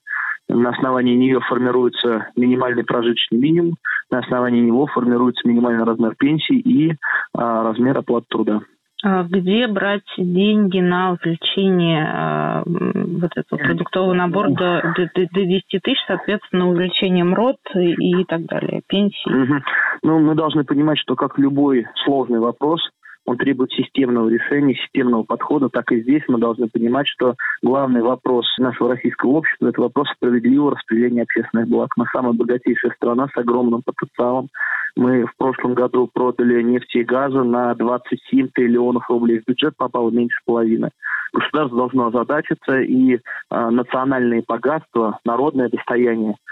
[0.50, 3.76] На основании нее формируется минимальный прожиточный минимум,
[4.10, 6.96] на основании него формируется минимальный размер пенсии и
[7.34, 8.62] а, размер оплаты труда.
[9.04, 15.64] А где брать деньги на увеличение а, вот этого продуктового набора до, до, до 10
[15.82, 19.30] тысяч, соответственно, увеличение МРОД и, и так далее, пенсии?
[19.30, 19.62] Угу.
[20.04, 22.82] Ну, мы должны понимать, что как любой сложный вопрос,
[23.26, 28.46] он требует системного решения, системного подхода, так и здесь мы должны понимать, что главный вопрос
[28.58, 31.90] нашего российского общества– это вопрос справедливого распределения общественных благ.
[31.98, 34.50] Мы самая богатейшая страна с огромным потенциалом.
[34.96, 39.40] Мы в прошлом году продали нефти и газа на 27 триллионов рублей.
[39.40, 40.90] В бюджет попало меньше половины.
[41.34, 46.36] Государство должно озадачиться, и э, национальные богатства, народное достояние–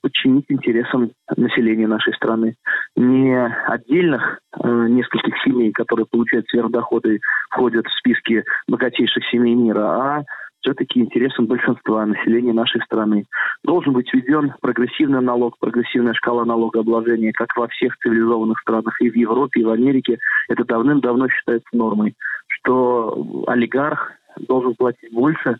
[0.00, 2.54] подчинить интересам населения нашей страны.
[2.96, 3.34] Не
[3.66, 10.22] отдельных э, нескольких семей, которые получают сверхдоходы, входят в списки богатейших семей мира, а
[10.60, 13.24] все-таки интересам большинства населения нашей страны.
[13.64, 19.16] Должен быть введен прогрессивный налог, прогрессивная шкала налогообложения, как во всех цивилизованных странах, и в
[19.16, 20.18] Европе, и в Америке.
[20.48, 22.14] Это давным-давно считается нормой,
[22.46, 25.56] что олигарх должен платить больше,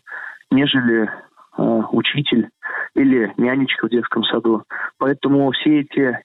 [0.51, 1.09] нежели
[1.55, 2.49] Э, учитель
[2.95, 4.63] или нянечка в детском саду.
[4.97, 6.19] Поэтому все эти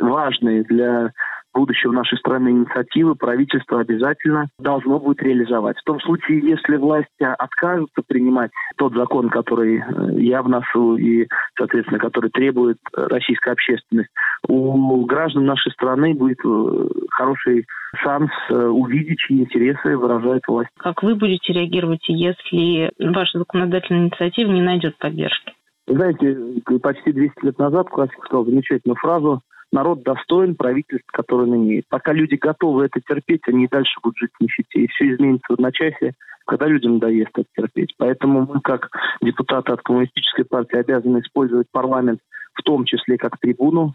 [0.00, 1.12] важные для
[1.54, 5.78] будущего нашей страны инициативы правительство обязательно должно будет реализовать.
[5.78, 12.00] В том случае, если власти откажутся принимать тот закон, который э, я вношу и, соответственно,
[12.00, 14.10] который требует российская общественность,
[14.48, 20.70] у граждан нашей страны будет э, хороший шанс э, увидеть, чьи интересы выражает власть.
[20.76, 25.43] Как вы будете реагировать, если ваша законодательная инициатива не найдет поддержки?
[25.86, 31.86] Знаете, почти 200 лет назад классик сказал замечательную фразу народ достоин правительств, которое он имеет.
[31.88, 34.80] Пока люди готовы это терпеть, они и дальше будут жить в нищете.
[34.80, 36.14] И все изменится в одночасье,
[36.46, 37.94] когда людям надоест это терпеть.
[37.98, 42.20] Поэтому мы, как депутаты от Коммунистической партии, обязаны использовать парламент
[42.54, 43.94] в том числе как трибуну,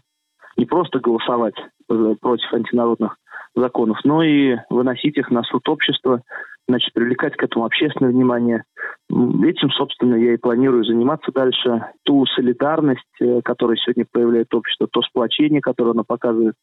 [0.56, 1.54] не просто голосовать
[1.88, 3.16] э, против антинародных
[3.54, 6.22] законов, но и выносить их на суд общества,
[6.68, 8.64] значит, привлекать к этому общественное внимание.
[9.10, 11.86] Этим, собственно, я и планирую заниматься дальше.
[12.04, 16.54] Ту солидарность, э, которую сегодня проявляет общество, то сплочение, которое оно показывает,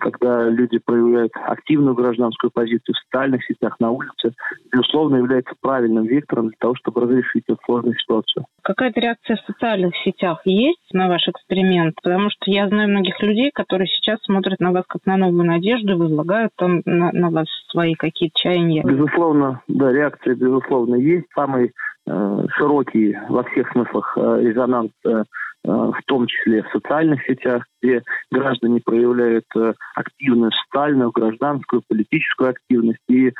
[0.00, 4.34] когда люди проявляют активную гражданскую позицию в социальных сетях, на улице,
[4.70, 8.44] безусловно, является правильным вектором для того, чтобы разрешить эту сложную ситуацию.
[8.62, 11.94] Какая-то реакция в социальных сетях есть на ваш эксперимент?
[12.02, 15.98] Потому что я знаю многих людей, которые сейчас смотрят на вас как на новую надежду,
[15.98, 18.82] возлагают там на, на вас свои какие-то чаяния.
[18.84, 21.26] Безусловно, да, реакция, безусловно, есть.
[21.34, 25.24] Самый э, широкий во всех смыслах э, резонанс э,
[25.64, 32.50] Э, в том числе в социальных сетях, где граждане проявляют э, активную социальную, гражданскую, политическую
[32.50, 33.02] активность.
[33.08, 33.32] И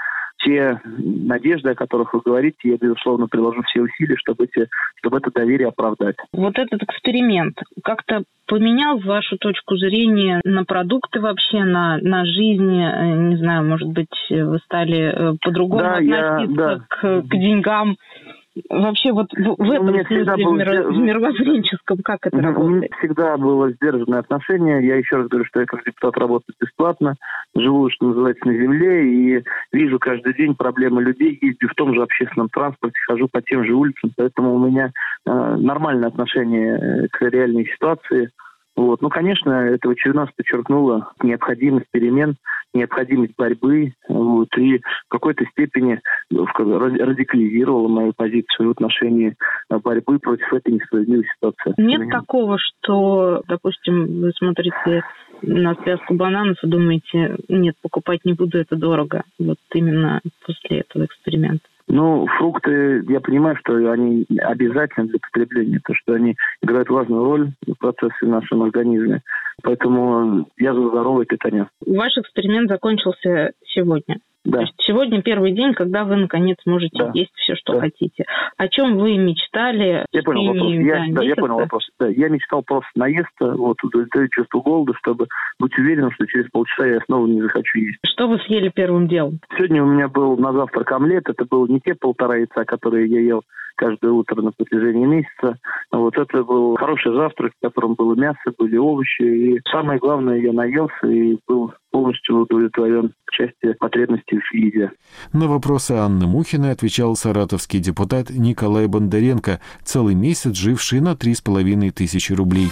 [0.45, 5.31] те надежды, о которых вы говорите, я, безусловно, приложу все усилия, чтобы, эти, чтобы это
[5.31, 6.17] доверие оправдать.
[6.33, 12.77] Вот этот эксперимент как-то поменял вашу точку зрения на продукты вообще, на, на жизнь?
[12.77, 16.85] Э, не знаю, может быть, вы стали по-другому да, относиться я, да.
[16.89, 17.97] к, к деньгам?
[18.69, 20.53] Вообще вот в, в ну, этом смысле, всегда был...
[20.53, 22.67] в мировоззренческом, как это работает?
[22.67, 24.87] У меня всегда было сдержанное отношение.
[24.87, 27.15] Я еще раз говорю, что я как депутат работаю бесплатно,
[27.57, 32.03] живу, что называется, на земле, и вижу каждый день проблемы людей, ездю в том же
[32.03, 34.87] общественном транспорте, хожу по тем же улицам, поэтому у меня
[35.27, 38.31] э, э, нормальное отношение к реальной ситуации.
[38.75, 39.03] Вот.
[39.03, 42.37] Ну, конечно, это в очередной раз подчеркнуло необходимость перемен,
[42.73, 49.37] необходимость борьбы вот, и в какой-то степени радикализировала мою позицию в отношении
[49.69, 51.75] борьбы против этой несправедливой ситуации.
[51.77, 55.03] Нет такого, что, допустим, вы смотрите
[55.43, 59.25] на связку бананов и думаете, нет, покупать не буду, это дорого.
[59.39, 61.65] Вот именно после этого эксперимента.
[61.89, 67.51] Ну, фрукты, я понимаю, что они обязательны для потребления, то что они играют важную роль
[67.67, 69.21] в процессе в нашем организме.
[69.63, 71.69] Поэтому я за здоровое питание.
[71.85, 74.19] Ваш эксперимент закончился сегодня.
[74.45, 74.59] Да.
[74.59, 77.11] То есть сегодня первый день, когда вы наконец можете да.
[77.15, 77.81] есть все, что да.
[77.81, 78.25] хотите.
[78.57, 80.05] О чем вы мечтали?
[80.11, 80.73] Я понял вопрос.
[80.73, 81.89] Я, да, я понял вопрос.
[82.01, 85.29] Да, я мечтал просто наесться, вот удовлетворить чувство голода, чтобы
[85.61, 87.99] быть уверенным, что через полчаса я снова не захочу есть.
[88.05, 89.39] Что вы съели первым делом?
[89.57, 91.29] Сегодня у меня был на завтрак омлет.
[91.29, 93.45] Это было не те полтора яйца, которые я ел
[93.83, 95.59] каждое утро на протяжении месяца.
[95.91, 99.23] Вот это был хороший завтрак, в котором было мясо, были овощи.
[99.23, 104.93] И самое главное, я наелся и был полностью удовлетворен в части потребностей в еде.
[105.33, 112.33] На вопросы Анны Мухиной отвечал саратовский депутат Николай Бондаренко, целый месяц живший на 3,5 тысячи
[112.33, 112.69] рублей.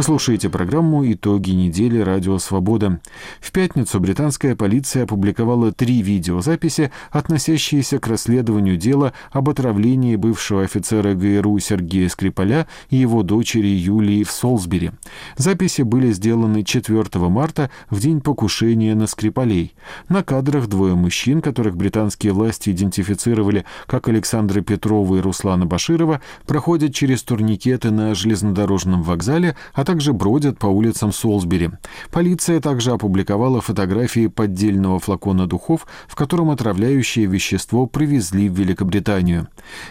[0.00, 1.98] Вы слушаете программу «Итоги недели.
[1.98, 3.00] Радио Свобода».
[3.38, 11.12] В пятницу британская полиция опубликовала три видеозаписи, относящиеся к расследованию дела об отравлении бывшего офицера
[11.12, 14.92] ГРУ Сергея Скрипаля и его дочери Юлии в Солсбери.
[15.36, 19.74] Записи были сделаны 4 марта, в день покушения на Скрипалей.
[20.08, 26.94] На кадрах двое мужчин, которых британские власти идентифицировали как Александра Петрова и Руслана Баширова, проходят
[26.94, 31.70] через турникеты на железнодорожном вокзале, а также бродят по улицам Солсбери.
[32.12, 39.48] Полиция также опубликовала фотографии поддельного флакона духов, в котором отравляющее вещество привезли в Великобританию.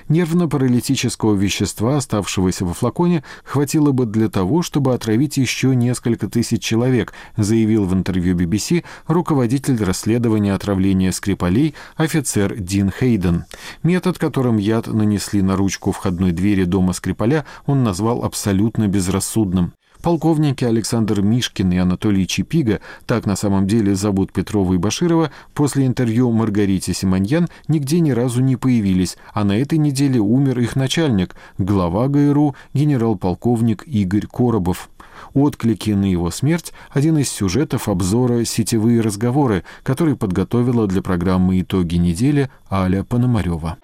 [0.07, 7.13] Нервно-паралитического вещества, оставшегося во флаконе, хватило бы для того, чтобы отравить еще несколько тысяч человек,
[7.35, 13.43] заявил в интервью BBC руководитель расследования отравления Скрипалей офицер Дин Хейден.
[13.83, 19.73] Метод, которым яд нанесли на ручку входной двери дома Скрипаля, он назвал абсолютно безрассудным.
[20.01, 25.85] Полковники Александр Мишкин и Анатолий Чипига, так на самом деле зовут Петрова и Баширова, после
[25.85, 31.35] интервью Маргарите Симоньян нигде ни разу не появились, а на этой неделе умер их начальник,
[31.57, 34.89] глава ГРУ, генерал-полковник Игорь Коробов.
[35.33, 41.95] Отклики на его смерть– один из сюжетов обзора «Сетевые разговоры», который подготовила для программы «Итоги
[41.95, 43.77] недели» Аля Пономарева.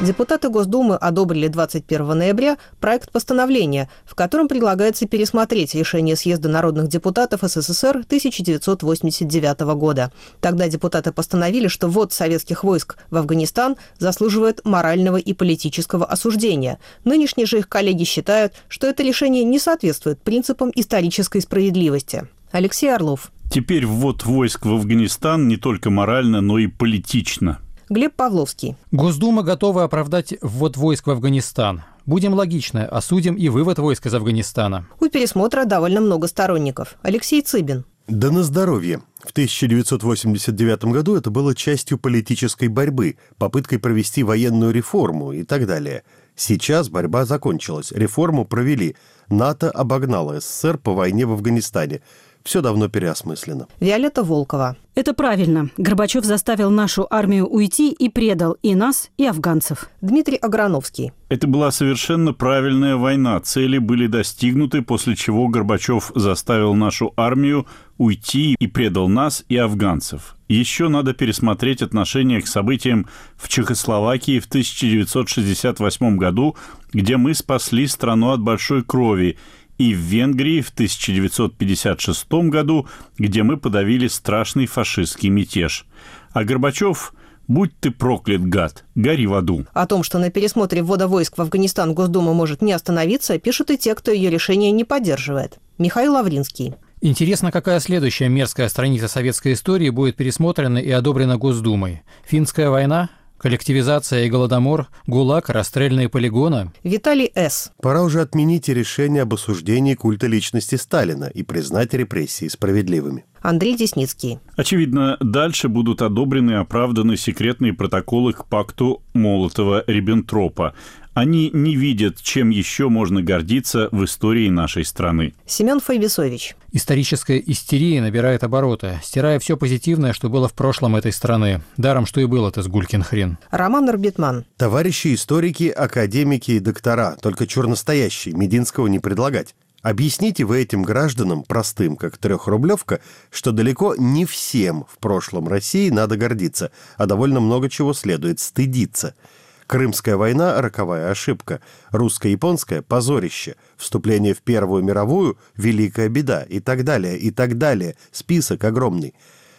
[0.00, 7.40] Депутаты Госдумы одобрили 21 ноября проект постановления, в котором предлагается пересмотреть решение Съезда народных депутатов
[7.42, 10.12] СССР 1989 года.
[10.40, 16.78] Тогда депутаты постановили, что ввод советских войск в Афганистан заслуживает морального и политического осуждения.
[17.04, 22.28] Нынешние же их коллеги считают, что это решение не соответствует принципам исторической справедливости.
[22.52, 23.32] Алексей Орлов.
[23.50, 27.58] Теперь ввод войск в Афганистан не только морально, но и политично.
[27.90, 28.76] Глеб Павловский.
[28.92, 31.82] Госдума готова оправдать ввод войск в Афганистан.
[32.04, 34.86] Будем логичны, осудим и вывод войск из Афганистана.
[35.00, 36.96] У пересмотра довольно много сторонников.
[37.02, 37.84] Алексей Цыбин.
[38.06, 39.02] Да на здоровье.
[39.20, 46.04] В 1989 году это было частью политической борьбы, попыткой провести военную реформу и так далее.
[46.34, 48.96] Сейчас борьба закончилась, реформу провели.
[49.28, 52.00] НАТО обогнало СССР по войне в Афганистане
[52.48, 53.68] все давно переосмыслено.
[53.78, 54.76] Виолетта Волкова.
[54.94, 55.68] Это правильно.
[55.76, 59.90] Горбачев заставил нашу армию уйти и предал и нас, и афганцев.
[60.00, 61.12] Дмитрий Аграновский.
[61.28, 63.38] Это была совершенно правильная война.
[63.40, 67.66] Цели были достигнуты, после чего Горбачев заставил нашу армию
[67.98, 70.34] уйти и предал нас и афганцев.
[70.48, 73.06] Еще надо пересмотреть отношение к событиям
[73.36, 76.56] в Чехословакии в 1968 году,
[76.92, 79.36] где мы спасли страну от большой крови
[79.78, 82.86] и в Венгрии в 1956 году,
[83.16, 85.86] где мы подавили страшный фашистский мятеж.
[86.32, 87.14] А Горбачев
[87.48, 89.64] Будь ты проклят, гад, гори в аду.
[89.72, 93.78] О том, что на пересмотре ввода войск в Афганистан Госдума может не остановиться, пишут и
[93.78, 95.58] те, кто ее решение не поддерживает.
[95.78, 96.74] Михаил Лавринский.
[97.00, 102.02] Интересно, какая следующая мерзкая страница советской истории будет пересмотрена и одобрена Госдумой.
[102.26, 103.08] Финская война?
[103.38, 106.72] Коллективизация и голодомор, ГУЛАГ, расстрельные полигоны.
[106.82, 107.72] Виталий С.
[107.80, 113.24] Пора уже отменить решение об осуждении культа личности Сталина и признать репрессии справедливыми.
[113.40, 114.40] Андрей Десницкий.
[114.56, 120.72] Очевидно, дальше будут одобрены и оправданы секретные протоколы к пакту Молотова-Риббентропа.
[121.18, 125.34] Они не видят, чем еще можно гордиться в истории нашей страны.
[125.46, 126.54] Семен Файбисович.
[126.70, 131.60] Историческая истерия набирает обороты, стирая все позитивное, что было в прошлом этой страны.
[131.76, 133.36] Даром, что и был это сгулькин хрен.
[133.50, 134.44] Роман Арбитман.
[134.56, 139.56] Товарищи историки, академики и доктора, только чур настоящий, Мединского не предлагать.
[139.82, 143.00] Объясните вы этим гражданам, простым как трехрублевка,
[143.32, 149.16] что далеко не всем в прошлом России надо гордиться, а довольно много чего следует стыдиться–
[149.68, 151.60] Крымская война– роковая ошибка.
[151.90, 153.54] Русско-японская– позорище.
[153.76, 156.42] Вступление в Первую мировую– великая беда.
[156.42, 157.94] И так далее, и так далее.
[158.10, 159.12] Список огромный.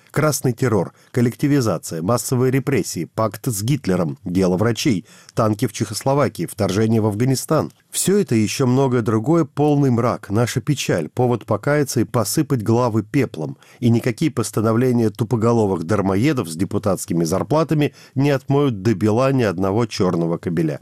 [0.09, 5.05] Красный террор, коллективизация, массовые репрессии, пакт с Гитлером, дело врачей,
[5.36, 7.71] танки в Чехословакии, вторжение в Афганистан.
[7.91, 13.01] Все это и еще многое другое– полный мрак, наша печаль, повод покаяться и посыпать главы
[13.03, 13.57] пеплом.
[13.79, 20.37] И никакие постановления тупоголовых дармоедов с депутатскими зарплатами не отмоют до бела ни одного черного
[20.37, 20.79] кабеля.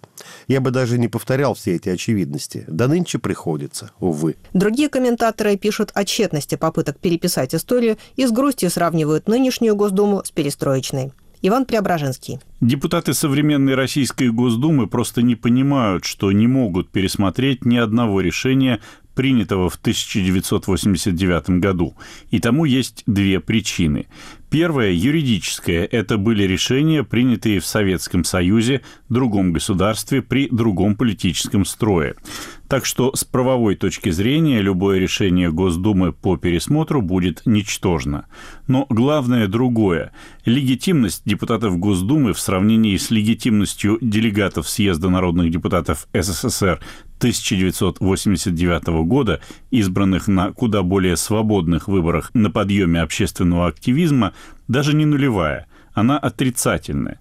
[0.47, 2.65] Я бы даже не повторял все эти очевидности.
[2.67, 4.35] Да нынче приходится, увы.
[4.53, 10.31] Другие комментаторы пишут о тщетности попыток переписать историю и с грустью сравнивают нынешнюю Госдуму с
[10.31, 11.13] перестроечной.
[11.41, 12.39] Иван Преображенский.
[12.59, 18.79] Депутаты современной Российской Госдумы просто не понимают, что не могут пересмотреть ни одного решения,
[19.17, 21.95] принятого в 1989 году.
[22.29, 24.05] И тому есть две причины.
[24.49, 32.15] Первая, юридическая, это были решения, принятые в Советском Союзе, другом государстве, при другом политическом строе.
[32.69, 38.25] Так что с правовой точки зрения любое решение Госдумы по пересмотру будет ничтожно.
[38.67, 40.11] Но главное другое.
[40.45, 46.81] Легитимность депутатов Госдумы в сравнении с легитимностью делегатов Съезда народных депутатов СССР
[47.17, 49.41] 1989 года,
[49.71, 54.33] избранных на куда более свободных выборах на подъеме общественного активизма,
[54.67, 57.19] даже не нулевая, она отрицательная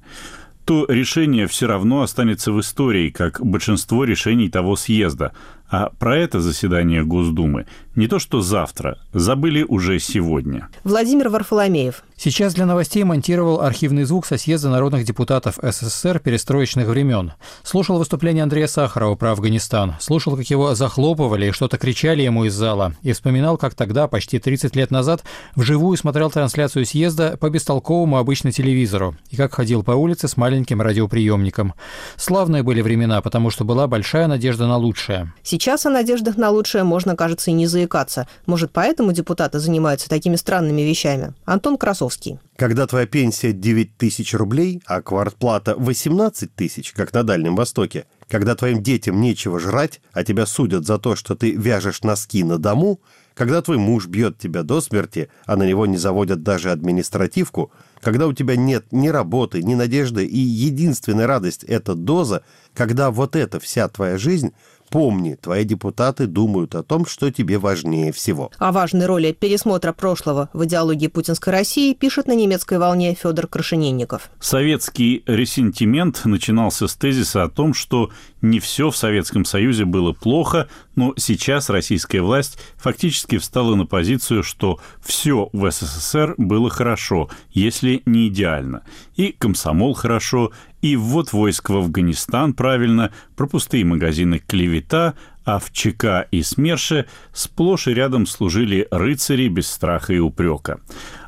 [0.66, 5.32] то решение все равно останется в истории, как большинство решений того съезда,
[5.70, 10.68] а про это заседание Госдумы не то что завтра, забыли уже сегодня.
[10.84, 12.04] Владимир Варфоломеев.
[12.18, 17.32] Сейчас для новостей монтировал архивный звук со съезда народных депутатов СССР перестроечных времен.
[17.62, 19.96] Слушал выступление Андрея Сахарова про Афганистан.
[20.00, 22.94] Слушал, как его захлопывали и что-то кричали ему из зала.
[23.02, 28.52] И вспоминал, как тогда, почти 30 лет назад, вживую смотрел трансляцию съезда по бестолковому обычно
[28.52, 29.16] телевизору.
[29.30, 31.74] И как ходил по улице с маленьким радиоприемником.
[32.16, 35.32] Славные были времена, потому что была большая надежда на лучшее.
[35.56, 38.28] Сейчас о надеждах на лучшее можно, кажется, и не заикаться.
[38.44, 41.32] Может, поэтому депутаты занимаются такими странными вещами?
[41.46, 42.38] Антон Красовский.
[42.56, 48.54] Когда твоя пенсия 9 тысяч рублей, а квартплата 18 тысяч, как на Дальнем Востоке, когда
[48.54, 53.00] твоим детям нечего жрать, а тебя судят за то, что ты вяжешь носки на дому,
[53.32, 57.70] когда твой муж бьет тебя до смерти, а на него не заводят даже административку,
[58.02, 62.42] когда у тебя нет ни работы, ни надежды, и единственная радость– это доза,
[62.74, 64.52] когда вот эта вся твоя жизнь–
[64.90, 68.50] Помни, твои депутаты думают о том, что тебе важнее всего.
[68.58, 74.30] О важной роли пересмотра прошлого в идеологии путинской России пишет на немецкой волне Федор Крашенинников.
[74.40, 78.10] Советский ресентимент начинался с тезиса о том, что
[78.42, 84.42] не все в Советском Союзе было плохо, но сейчас российская власть фактически встала на позицию,
[84.42, 88.82] что все в СССР было хорошо, если не идеально.
[89.16, 90.52] И комсомол хорошо,
[90.86, 95.14] и ввод войск в Афганистан правильно, про пустые магазины клевета,
[95.44, 100.80] а в ЧК и СМЕРШе сплошь и рядом служили рыцари без страха и упрека.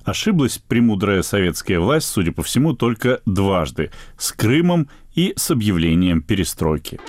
[0.04, 7.00] Ошиблась премудрая советская власть, судя по всему, только дважды– с Крымом и с объявлением перестройки.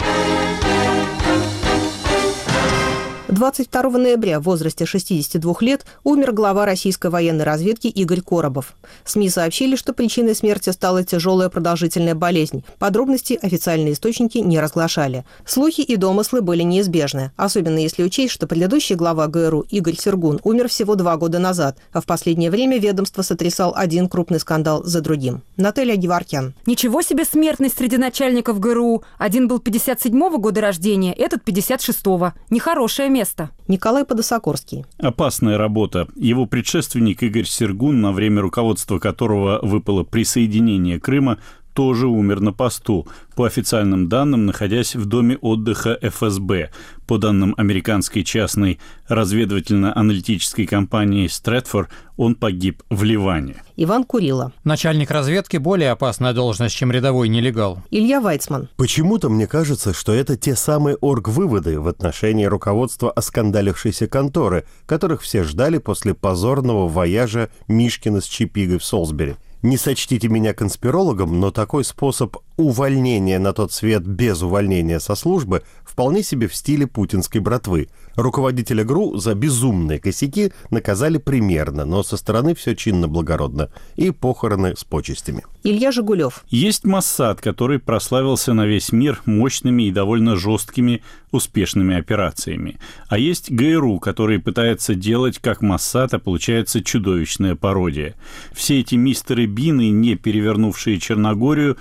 [3.40, 8.74] 22 ноября в возрасте 62 лет умер глава российской военной разведки Игорь Коробов.
[9.06, 12.66] СМИ сообщили, что причиной смерти стала тяжелая продолжительная болезнь.
[12.80, 15.24] Подробности официальные источники не разглашали.
[15.46, 20.68] Слухи и домыслы были неизбежны, особенно если учесть, что предыдущий глава ГРУ Игорь Сергун умер
[20.68, 25.44] всего два года назад, а в последнее время ведомство сотрясал один крупный скандал за другим.
[25.56, 26.56] Наталья Геваркян.
[26.66, 29.06] Ничего себе смертность среди начальников ГРУ.
[29.18, 32.34] Один был 57-го года рождения, этот 56-го.
[32.50, 33.52] Нехорошее место место.
[33.68, 34.86] Николай Подосокорский.
[34.98, 36.08] Опасная работа.
[36.16, 41.38] Его предшественник Игорь Сергун, на время руководства которого выпало присоединение Крыма,
[41.80, 46.72] тоже умер на посту, по официальным данным, находясь в доме отдыха ФСБ.
[47.08, 53.64] По данным американской частной разведывательно-аналитической компании «Стрэдфор», он погиб в Ливане.
[53.78, 54.52] Иван Курила.
[54.66, 57.82] Начальник разведки– более опасная должность, чем рядовой нелегал.
[57.92, 58.68] Илья Вайцман.
[58.76, 65.46] Почему-то мне кажется, что это те самые орг-выводы в отношении руководства оскандалившейся конторы, которых все
[65.46, 69.38] ждали после позорного вояжа Мишкина с Чипигой в Солсбери.
[69.62, 75.64] Не сочтите меня конспирологом, но такой способ увольнение на тот свет без увольнения со службы
[75.84, 77.88] вполне себе в стиле путинской братвы.
[78.16, 83.70] Руководителя ГРУ за безумные косяки наказали примерно, но со стороны все чинно-благородно.
[83.95, 85.45] И похороны с почестями.
[85.64, 86.43] Илья Жигулев.
[86.49, 91.01] Есть Моссад, который прославился на весь мир мощными и довольно жесткими
[91.32, 92.80] успешными операциями.
[93.07, 98.16] А есть ГРУ, который пытается делать как Моссад, а получается чудовищная пародия.
[98.53, 101.78] Все эти мистеры Бины, не перевернувшие Черногорию,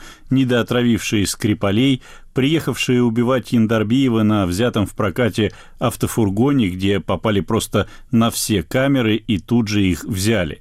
[0.69, 2.03] недоотравившие Скрипалей,
[2.35, 9.39] приехавшие убивать Яндарбиева на взятом в прокате автофургоне, где попали просто на все камеры и
[9.39, 10.61] тут же их взяли.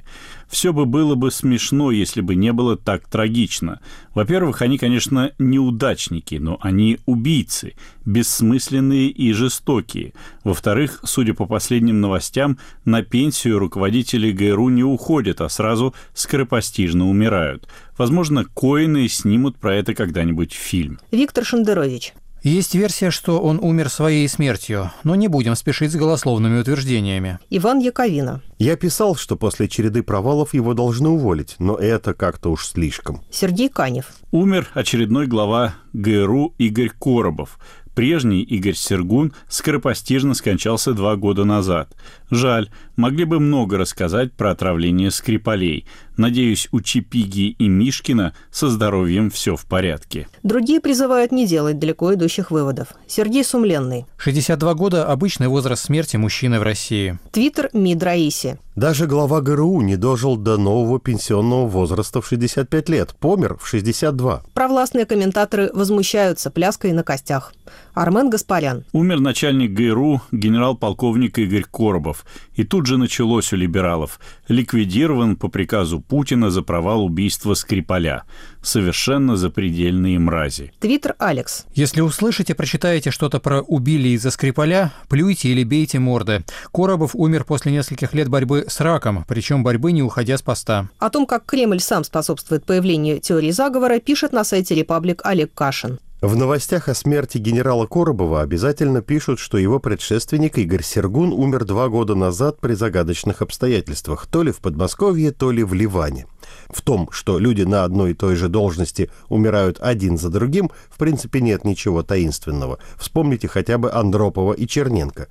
[0.50, 3.80] Все бы было бы смешно, если бы не было так трагично.
[4.14, 7.74] Во-первых, они, конечно, неудачники, но они убийцы,
[8.06, 10.14] бессмысленные и жестокие.
[10.44, 17.68] Во-вторых, судя по последним новостям, на пенсию руководители ГРУ не уходят, а сразу скоропостижно умирают.
[17.98, 21.00] Возможно, Коины снимут про это когда-нибудь фильм.
[21.12, 22.14] Виктор Шендерович.
[22.44, 27.40] Есть версия, что он умер своей смертью, но не будем спешить с голословными утверждениями.
[27.50, 28.42] Иван Яковина.
[28.60, 33.22] Я писал, что после череды провалов его должны уволить, но это как-то уж слишком.
[33.32, 34.06] Сергей Канев.
[34.32, 37.60] Умер очередной глава ГРУ Игорь Коробов.
[37.96, 41.96] Прежний Игорь Сергун скоропостижно скончался два года назад.
[42.30, 45.86] Жаль, могли бы много рассказать про отравление Скрипалей.
[46.18, 50.28] Надеюсь, у Чипиги и Мишкина со здоровьем все в порядке.
[50.44, 52.90] Другие призывают не делать далеко идущих выводов.
[53.08, 54.06] Сергей Сумленный.
[54.18, 57.20] 62 года– обычный возраст смерти мужчины в России.
[57.32, 58.60] Твиттер МИД Раиси.
[58.76, 63.16] Даже глава ГРУ не дожил до нового пенсионного возраста в 65 лет.
[63.20, 64.44] Помер в 62.
[64.54, 67.54] Провластные комментаторы возмущаются пляской на костях.
[67.98, 68.86] Армен Гаспарян.
[68.92, 72.26] Умер начальник ГРУ генерал-полковник Игорь Коробов.
[72.54, 74.20] И тут же началось у либералов.
[74.48, 78.24] Ликвидирован по приказу Путина за провал убийства Скрипаля.
[78.62, 80.72] Совершенно запредельные мрази.
[80.80, 81.66] Твиттер Алекс.
[81.74, 86.44] Если услышите, прочитаете что-то про «убили из-за Скрипаля», плюйте или бейте морды.
[86.72, 90.90] Коробов умер после нескольких лет борьбы с раком, причем борьбы не уходя с поста.
[91.00, 96.00] О том, как Кремль сам способствует появлению теории заговора, пишет на сайте Репаблик Олег Кашин.
[96.20, 101.90] В новостях о смерти генерала Коробова обязательно пишут, что его предшественник Игорь Сергун умер два
[101.90, 106.26] года назад при загадочных обстоятельствах, то ли в Подмосковье, то ли в Ливане.
[106.70, 110.98] В том, что люди на одной и той же должности умирают один за другим, в
[110.98, 112.80] принципе нет ничего таинственного.
[112.98, 115.28] Вспомните хотя бы Андропова и Черненко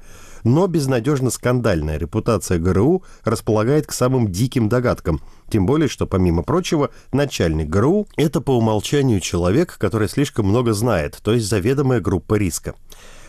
[0.46, 5.20] но безнадежно скандальная репутация ГРУ располагает к самым диким догадкам.
[5.50, 11.18] Тем более, что, помимо прочего, начальник ГРУ– это по умолчанию человек, который слишком много знает,
[11.20, 12.76] то есть заведомая группа риска.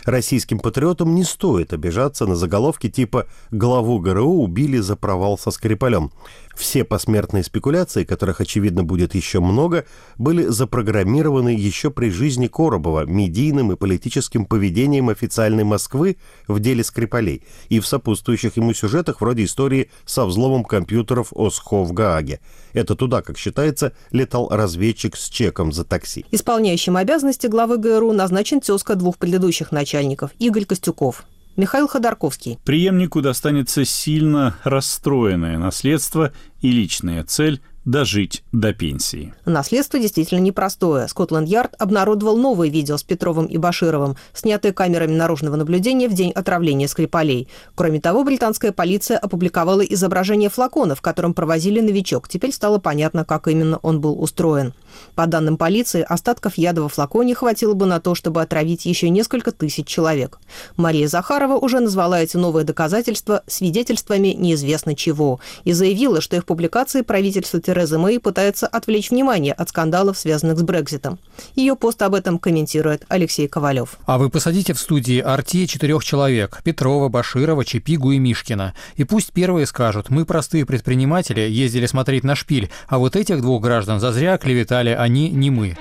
[0.05, 6.11] Российским патриотам не стоит обижаться на заголовки типа «Главу ГРУ убили за провал со Скрипалем».
[6.57, 9.85] Все посмертные спекуляции, которых, очевидно, будет еще много,
[10.17, 17.43] были запрограммированы еще при жизни Коробова медийным и политическим поведением официальной Москвы в деле Скрипалей
[17.69, 22.39] и в сопутствующих ему сюжетах вроде истории со взломом компьютеров ОСХО в Гааге.
[22.73, 26.25] Это туда, как считается, летал разведчик с чеком за такси.
[26.31, 31.23] Исполняющим обязанности главы ГРУ назначен тезка двух предыдущих начальников Игорь Костюков.
[31.57, 32.59] Михаил Ходорковский.
[32.63, 36.31] Преемнику достанется сильно расстроенное наследство
[36.61, 39.33] и личная цель дожить до пенсии.
[39.45, 41.07] Наследство действительно непростое.
[41.07, 46.89] Скотланд-Ярд обнародовал новые видео с Петровым и Башировым, снятые камерами наружного наблюдения в день отравления
[46.89, 47.47] Скрипалей.
[47.75, 52.27] Кроме того, британская полиция опубликовала изображение флакона, в котором провозили новичок.
[52.27, 54.73] Теперь стало понятно, как именно он был устроен.
[55.15, 59.51] По данным полиции, остатков яда во флаконе хватило бы на то, чтобы отравить еще несколько
[59.51, 60.39] тысяч человек.
[60.75, 67.01] Мария Захарова уже назвала эти новые доказательства свидетельствами неизвестно чего и заявила, что их публикации
[67.01, 71.19] правительство Тереза Мэй пытается отвлечь внимание от скандалов, связанных с Брекзитом.
[71.53, 73.99] Ее пост об этом комментирует Алексей Ковалев.
[74.07, 78.73] А вы посадите в студии Арти четырех человек– Петрова, Баширова, Чепигу и Мишкина.
[78.95, 83.61] И пусть первые скажут, мы простые предприниматели, ездили смотреть на шпиль, а вот этих двух
[83.61, 85.78] граждан зазря клеветали они, не мы.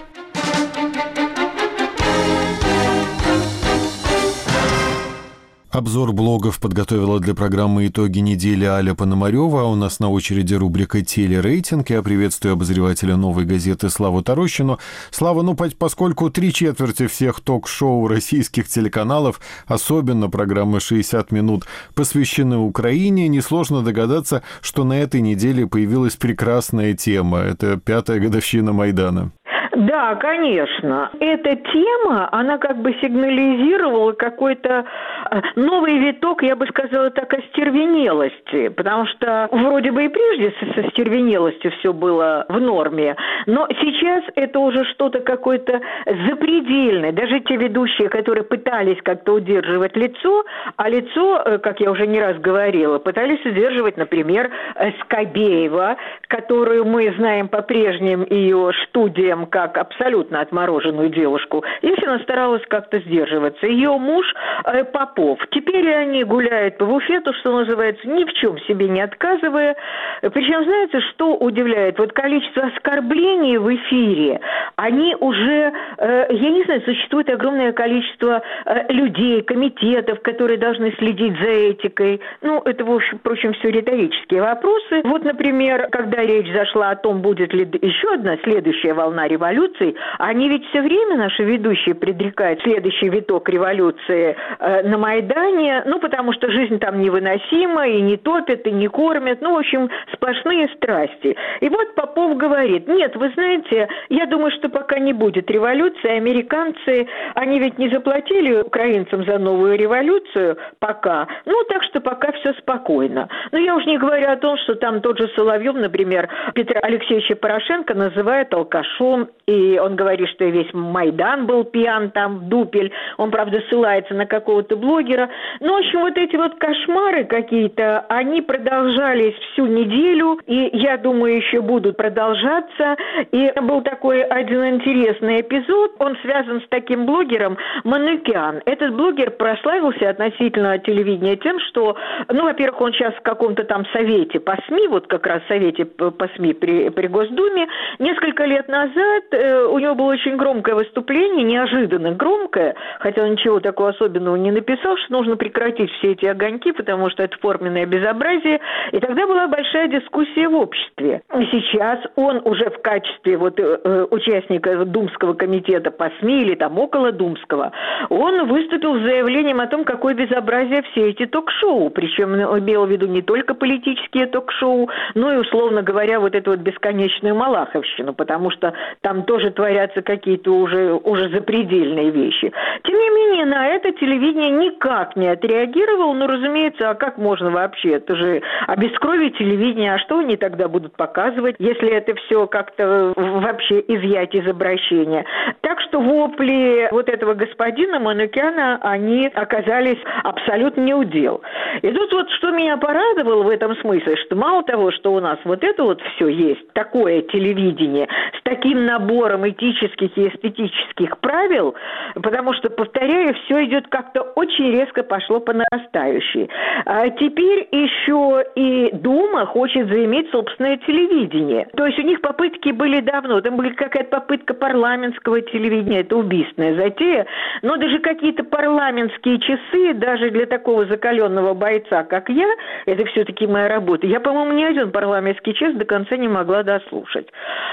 [5.77, 11.03] Обзор блогов подготовила для программы «Итоги недели» Аля Пономарева, а у нас на очереди рубрика
[11.03, 11.91] «Телерейтинг».
[11.91, 14.79] Я приветствую обозревателя «Новой газеты» Славу Тарощину.
[15.11, 23.29] Слава, ну, поскольку три четверти всех ток-шоу российских телеканалов, особенно программы «60 минут», посвящены Украине,
[23.29, 27.41] несложно догадаться, что на этой неделе появилась прекрасная тема.
[27.41, 29.31] Это пятая годовщина Майдана.
[29.77, 31.11] Да, конечно.
[31.21, 34.87] Эта тема, она как бы сигнализировала какой-то
[35.31, 40.91] э, новый виток, я бы сказала так, остервенелости, потому что вроде бы и прежде со
[40.91, 45.83] стервенелостью все было в норме, но сейчас это уже что-то какое-то
[46.27, 47.13] запредельное.
[47.13, 50.47] Даже те ведущие, которые пытались как-то удерживать лицо,
[50.77, 55.99] а лицо, э, как я уже не раз говорила, пытались удерживать, например, э, Скобеева,
[56.29, 61.65] которую мы знаем по прежним ее студиям как абсолютно отмороженную девушку.
[61.83, 63.67] Если она старалась как-то сдерживаться.
[63.67, 64.27] Ее муж
[64.65, 65.39] э, Попов.
[65.51, 69.77] Теперь они гуляют по буфету, что называется, ни в чем себе не отказывая.
[70.21, 71.99] Причем, знаете, что удивляет?
[71.99, 74.41] Вот количество оскорблений в эфире,
[74.77, 81.39] они уже, э, я не знаю, существует огромное количество э, людей, комитетов, которые должны следить
[81.39, 82.21] за этикой.
[82.43, 85.03] Ну, это, в общем, впрочем, все риторические вопросы.
[85.05, 89.97] Вот, например, когда речь зашла о том, будет ли еще одна следующая волна революции, революций,
[90.19, 96.33] они ведь все время, наши ведущие, предрекают следующий виток революции э, на Майдане, ну, потому
[96.33, 101.37] что жизнь там невыносима, и не топят, и не кормят, ну, в общем, сплошные страсти.
[101.61, 107.07] И вот Попов говорит, нет, вы знаете, я думаю, что пока не будет революции, американцы,
[107.35, 113.29] они ведь не заплатили украинцам за новую революцию пока, ну, так что пока все спокойно.
[113.53, 117.37] Но я уже не говорю о том, что там тот же Соловьев, например, Петра Алексеевича
[117.37, 122.93] Порошенко называет алкашом и он говорит, что весь Майдан был пьян там в дупель.
[123.17, 125.31] Он, правда, ссылается на какого-то блогера.
[125.61, 131.37] Ну, в общем, вот эти вот кошмары какие-то, они продолжались всю неделю, и, я думаю,
[131.37, 132.97] еще будут продолжаться.
[133.31, 138.63] И был такой один интересный эпизод, он связан с таким блогером Манукян.
[138.67, 141.97] Этот блогер прославился относительно телевидения тем, что,
[142.29, 146.29] ну, во-первых, он сейчас в каком-то там совете по СМИ, вот как раз совете по
[146.35, 147.69] СМИ при, при Госдуме,
[148.01, 149.36] несколько лет назад
[149.71, 154.97] у него было очень громкое выступление, неожиданно громкое, хотя он ничего такого особенного не написал,
[154.97, 158.61] что нужно прекратить все эти огоньки, потому что это форменное безобразие.
[158.93, 161.23] И тогда была большая дискуссия в обществе.
[161.39, 166.55] И сейчас он уже в качестве вот э, э, участника Думского комитета по СМИ или
[166.55, 167.73] там около Думского,
[168.09, 171.91] он выступил с заявлением о том, какое безобразие все эти ток-шоу.
[171.91, 176.61] Причем имел в виду не только политические ток-шоу, но и, условно говоря, вот эту вот
[176.61, 182.53] бесконечную Малаховщину, потому что там тоже творятся какие-то уже, уже запредельные вещи.
[182.85, 186.15] Тем не менее, на это телевидение никак не отреагировало.
[186.15, 187.95] Ну, разумеется, а как можно вообще?
[187.95, 193.81] Это же обескровить телевидение, а что они тогда будут показывать, если это все как-то вообще
[193.81, 195.25] изъять из обращения?
[195.61, 201.43] Так что вопли вот этого господина Манукяна, они оказались абсолютно неудел.
[201.83, 205.39] И тут вот что меня порадовало в этом смысле, что мало того, что у нас
[205.45, 208.09] вот это вот все есть, такое телевидение,
[208.39, 211.75] с таким набором набором этических и эстетических правил,
[212.15, 216.49] потому что, повторяю, все идет как-то очень резко пошло по нарастающей.
[216.85, 221.67] А теперь еще и Дума хочет заиметь собственное телевидение.
[221.77, 223.41] То есть у них попытки были давно.
[223.41, 227.27] Там была какая-то попытка парламентского телевидения, это убийственная затея.
[227.63, 232.49] Но даже какие-то парламентские часы, даже для такого закаленного бойца, как я,
[232.87, 234.07] это все-таки моя работа.
[234.07, 237.29] Я, по-моему, ни один парламентский час до конца не могла дослушать.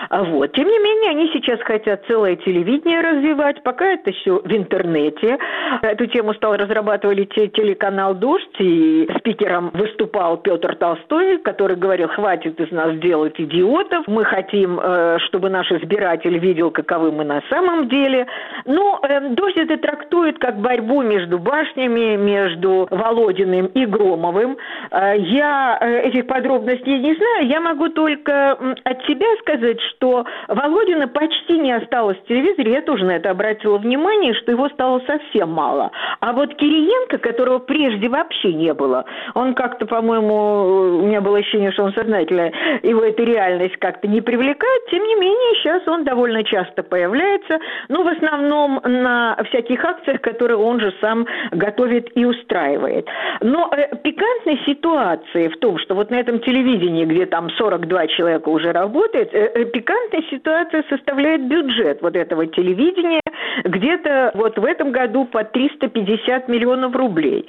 [0.09, 0.51] А вот.
[0.53, 5.37] Тем не менее, они сейчас хотят целое телевидение развивать, пока это все в интернете.
[5.81, 12.71] Эту тему стал разрабатывали телеканал «Дождь», и спикером выступал Петр Толстой, который говорил, хватит из
[12.71, 18.27] нас делать идиотов, мы хотим, э, чтобы наш избиратель видел, каковы мы на самом деле.
[18.65, 24.57] Но э, «Дождь» это трактует как борьбу между башнями, между Володиным и Громовым.
[24.91, 31.57] Э, я этих подробностей не знаю, я могу только от себя сказать, что Володина почти
[31.57, 35.91] не осталось в телевизоре, я тоже на это обратила внимание, что его стало совсем мало.
[36.19, 41.71] А вот Кириенко, которого прежде вообще не было, он как-то, по-моему, у меня было ощущение,
[41.71, 42.51] что он сознательно
[42.83, 48.03] его эта реальность как-то не привлекает, тем не менее, сейчас он довольно часто появляется, ну,
[48.03, 53.07] в основном на всяких акциях, которые он же сам готовит и устраивает.
[53.39, 58.49] Но э, пикантной ситуации в том, что вот на этом телевидении, где там 42 человека
[58.49, 63.21] уже работает, э, э, пикантная ситуация состоит составляет бюджет вот этого телевидения
[63.63, 67.47] где-то вот в этом году по 350 миллионов рублей.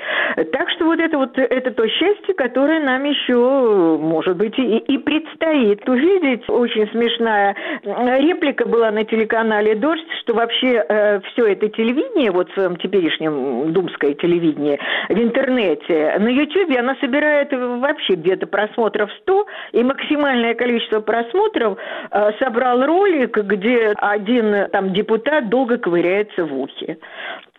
[0.53, 4.99] Так что вот это вот это то счастье, которое нам еще, может быть, и, и
[4.99, 6.49] предстоит увидеть.
[6.49, 12.55] Очень смешная реплика была на телеканале «Дождь», что вообще э, все это телевидение, вот в
[12.55, 14.79] своем теперешнем думское телевидение,
[15.09, 21.79] в интернете, на Ютьюбе она собирает вообще где-то просмотров 100, и максимальное количество просмотров
[22.11, 26.99] э, собрал ролик, где один там депутат долго ковыряется в ухе.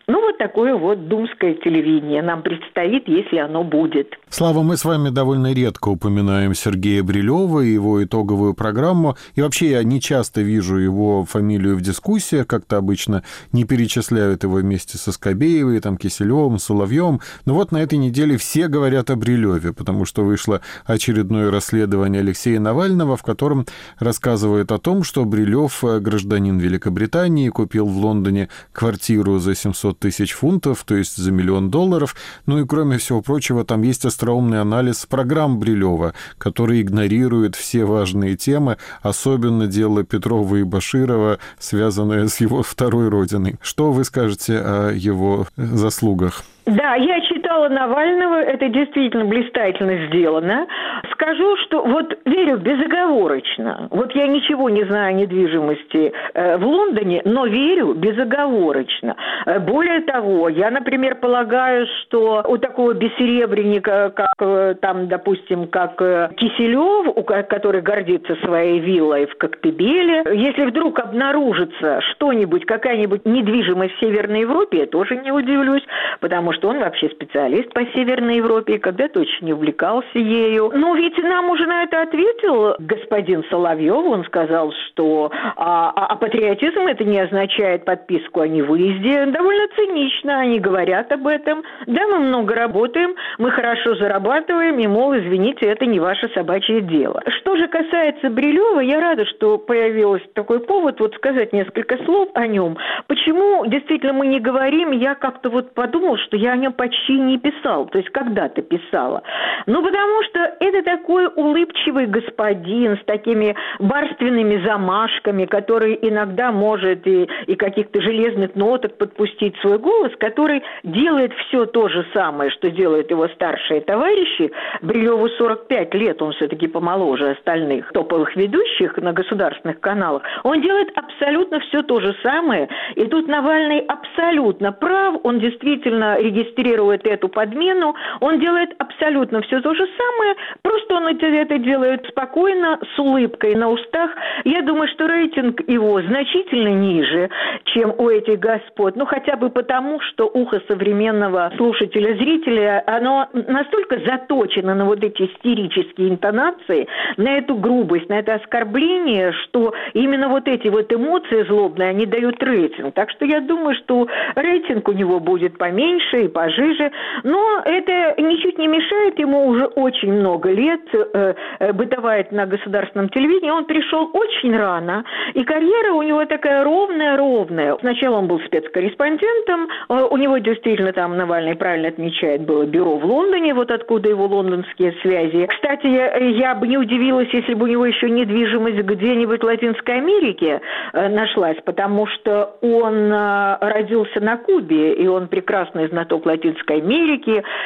[0.07, 4.13] Ну, вот такое вот думское телевидение нам предстоит, если оно будет.
[4.29, 9.17] Слава, мы с вами довольно редко упоминаем Сергея Брилева и его итоговую программу.
[9.33, 14.57] И вообще я не часто вижу его фамилию в дискуссиях, как-то обычно не перечисляют его
[14.57, 17.19] вместе со Скобеевой, там, Киселевым, Соловьем.
[17.45, 22.59] Но вот на этой неделе все говорят о Брилеве, потому что вышло очередное расследование Алексея
[22.59, 23.65] Навального, в котором
[23.97, 30.33] рассказывают о том, что Брилев, гражданин Великобритании, купил в Лондоне квартиру за 700 500 тысяч
[30.33, 32.15] фунтов, то есть за миллион долларов.
[32.45, 38.35] Ну и кроме всего прочего, там есть остроумный анализ программ Брилева, который игнорирует все важные
[38.35, 43.55] темы, особенно дело Петрова и Баширова, связанное с его второй родиной.
[43.61, 46.43] Что вы скажете о его заслугах?
[46.65, 50.65] Да, я читала Навального, это действительно блистательно сделано.
[51.11, 53.87] Скажу, что вот верю безоговорочно.
[53.91, 59.15] Вот я ничего не знаю о недвижимости э, в Лондоне, но верю безоговорочно.
[59.45, 65.97] Э, более того, я, например, полагаю, что у такого бессеребренника, как э, там, допустим, как
[65.97, 74.41] Киселев, который гордится своей виллой в Коктебеле, если вдруг обнаружится что-нибудь, какая-нибудь недвижимость в Северной
[74.41, 75.83] Европе, я тоже не удивлюсь,
[76.19, 80.71] потому что он вообще специалист по Северной Европе, когда-то очень увлекался ею.
[80.73, 84.05] Но ведь нам уже на это ответил господин Соловьев.
[84.05, 89.25] Он сказал, что а, а, а патриотизм это не означает подписку о невыезде.
[89.25, 91.63] Довольно цинично они говорят об этом.
[91.87, 97.21] Да, мы много работаем, мы хорошо зарабатываем, и, мол, извините, это не ваше собачье дело.
[97.39, 102.47] Что же касается Брилева, я рада, что появился такой повод вот сказать несколько слов о
[102.47, 102.77] нем.
[103.07, 104.91] Почему действительно мы не говорим?
[104.91, 109.23] Я как-то вот подумал, что я о нем почти не писал, то есть когда-то писала.
[109.67, 117.27] Ну, потому что это такой улыбчивый господин с такими барственными замашками, который иногда может и,
[117.47, 123.09] и каких-то железных ноток подпустить свой голос, который делает все то же самое, что делают
[123.09, 124.51] его старшие товарищи.
[124.81, 130.23] Брилеву 45 лет, он все-таки помоложе остальных топовых ведущих на государственных каналах.
[130.43, 132.69] Он делает абсолютно все то же самое.
[132.95, 139.73] И тут Навальный абсолютно прав, он действительно регистрирует эту подмену, он делает абсолютно все то
[139.73, 144.11] же самое, просто он это делает спокойно, с улыбкой на устах.
[144.43, 147.29] Я думаю, что рейтинг его значительно ниже,
[147.65, 153.99] чем у этих господ, ну хотя бы потому, что ухо современного слушателя, зрителя, оно настолько
[154.05, 156.87] заточено на вот эти истерические интонации,
[157.17, 162.41] на эту грубость, на это оскорбление, что именно вот эти вот эмоции злобные, они дают
[162.43, 162.93] рейтинг.
[162.93, 166.91] Так что я думаю, что рейтинг у него будет поменьше, и пожиже.
[167.23, 173.09] Но это ничуть не мешает ему уже очень много лет э, э, бытовать на государственном
[173.09, 173.51] телевидении.
[173.51, 175.03] Он пришел очень рано,
[175.33, 177.77] и карьера у него такая ровная-ровная.
[177.79, 183.05] Сначала он был спецкорреспондентом, э, у него действительно там Навальный правильно отмечает, было бюро в
[183.05, 185.47] Лондоне, вот откуда его лондонские связи.
[185.47, 189.97] Кстати, я, я бы не удивилась, если бы у него еще недвижимость где-нибудь в Латинской
[189.97, 190.61] Америке
[190.93, 196.94] нашлась, потому что он родился на Кубе, и он прекрасный знаток Латинской Америки,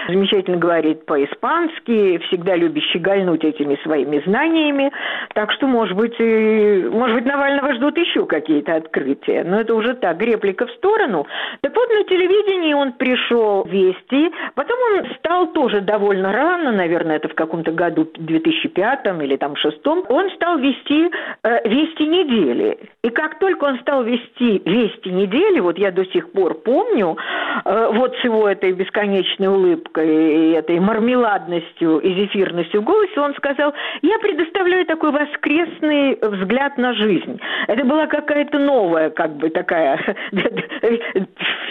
[0.07, 4.91] замечательно говорит по-испански, всегда любящий гальнуть этими своими знаниями.
[5.33, 9.43] Так что, может быть, и, может быть, Навального ждут еще какие-то открытия.
[9.43, 11.27] Но это уже так, реплика в сторону.
[11.61, 17.29] Так вот, на телевидении он пришел вести, потом он стал тоже довольно рано, наверное, это
[17.29, 21.09] в каком-то году 2005 или там шестом, он стал вести
[21.43, 22.77] э, «Вести недели».
[23.03, 27.17] И как только он стал вести «Вести недели», вот я до сих пор помню,
[27.65, 33.33] э, вот с его этой бесконечной улыбкой и этой мармеладностью и зефирностью в голосе, он
[33.35, 37.39] сказал, я предоставляю такой воскресный взгляд на жизнь.
[37.67, 39.99] Это была какая-то новая, как бы такая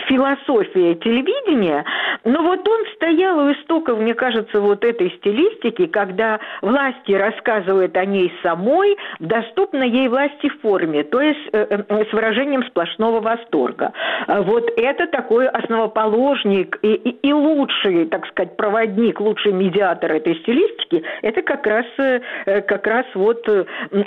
[0.08, 1.84] философия телевидения,
[2.24, 8.04] но вот он стоял у истоков, мне кажется, вот этой стилистики, когда власти рассказывают о
[8.04, 13.92] ней самой в доступной ей власти форме, то есть э, э, с выражением сплошного восторга.
[14.26, 21.02] Вот это такой основоположник и, и, и лучший, так сказать, проводник, лучший медиатор этой стилистики,
[21.22, 22.20] это как раз, э,
[22.62, 23.46] как раз вот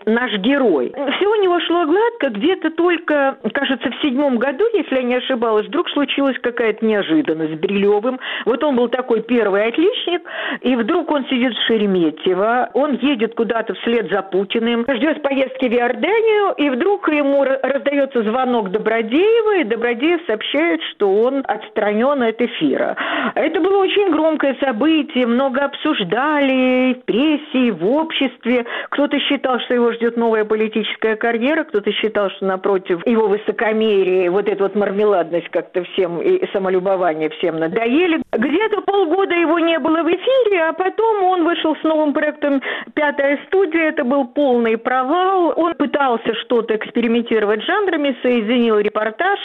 [0.06, 0.94] наш герой.
[1.18, 5.68] Все у него шло гладко, где-то только, кажется, в седьмом году, если я не ошибалась,
[5.68, 8.20] вдруг случилась какая-то неожиданность с Брилевым.
[8.46, 10.22] Вот он был такой первый отличник,
[10.62, 15.74] и вдруг он сидит в Шереметьево, он едет куда-то вслед за Путиным, ждет поездки в
[15.74, 22.96] Иорданию, и вдруг ему раздается звонок Добродеева, и Добродеев сообщает, что он отстранен от эфира.
[23.36, 28.66] Это было очень громкое событие, много обсуждали в прессе, в обществе.
[28.90, 34.48] Кто-то считал, что его ждет новая политическая карьера, кто-то считал, что напротив его высокомерие, вот
[34.48, 38.22] эта вот мармеладность как-то всем и самолюбование всем надоели.
[38.32, 42.62] Где-то полгода его не было в эфире, а потом он вышел с новым проектом
[42.94, 43.90] «Пятая студия».
[43.90, 45.54] Это был полный провал.
[45.56, 49.40] Он пытался что-то экспериментировать с жанрами, соединил репортаж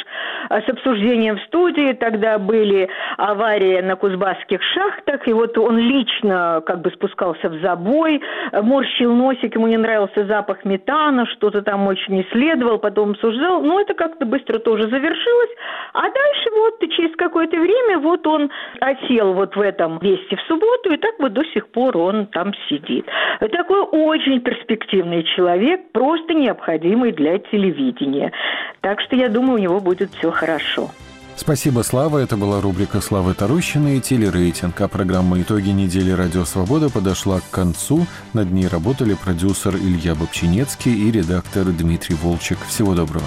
[0.49, 1.93] а, с обсуждением в студии.
[1.95, 8.21] Тогда были аварии на Кузбасских шахтах, и вот он лично как бы спускался в забой,
[8.53, 13.63] морщил носик, ему не нравился запах метана, что-то там очень исследовал, потом обсуждал.
[13.63, 15.51] Но это как-то быстро тоже завершилось.
[15.93, 18.51] А дальше вот через какое-то время вот он
[18.81, 22.53] осел вот в этом месте в субботу, и так вот до сих пор он там
[22.69, 23.07] сидит.
[23.41, 28.33] Такой очень перспективный человек, просто необходимый для телевидения.
[28.81, 30.91] Так что я думаю, у него будет все хорошо.
[31.37, 32.19] Спасибо, Слава.
[32.19, 34.81] Это была рубрика «Славы Тарущина» и телерейтинг.
[34.81, 38.07] А программа «Итоги недели Радио Свобода» подошла к концу.
[38.33, 42.59] Над ней работали продюсер Илья Бобчинецкий и редактор Дмитрий Волчек.
[42.67, 43.27] Всего доброго.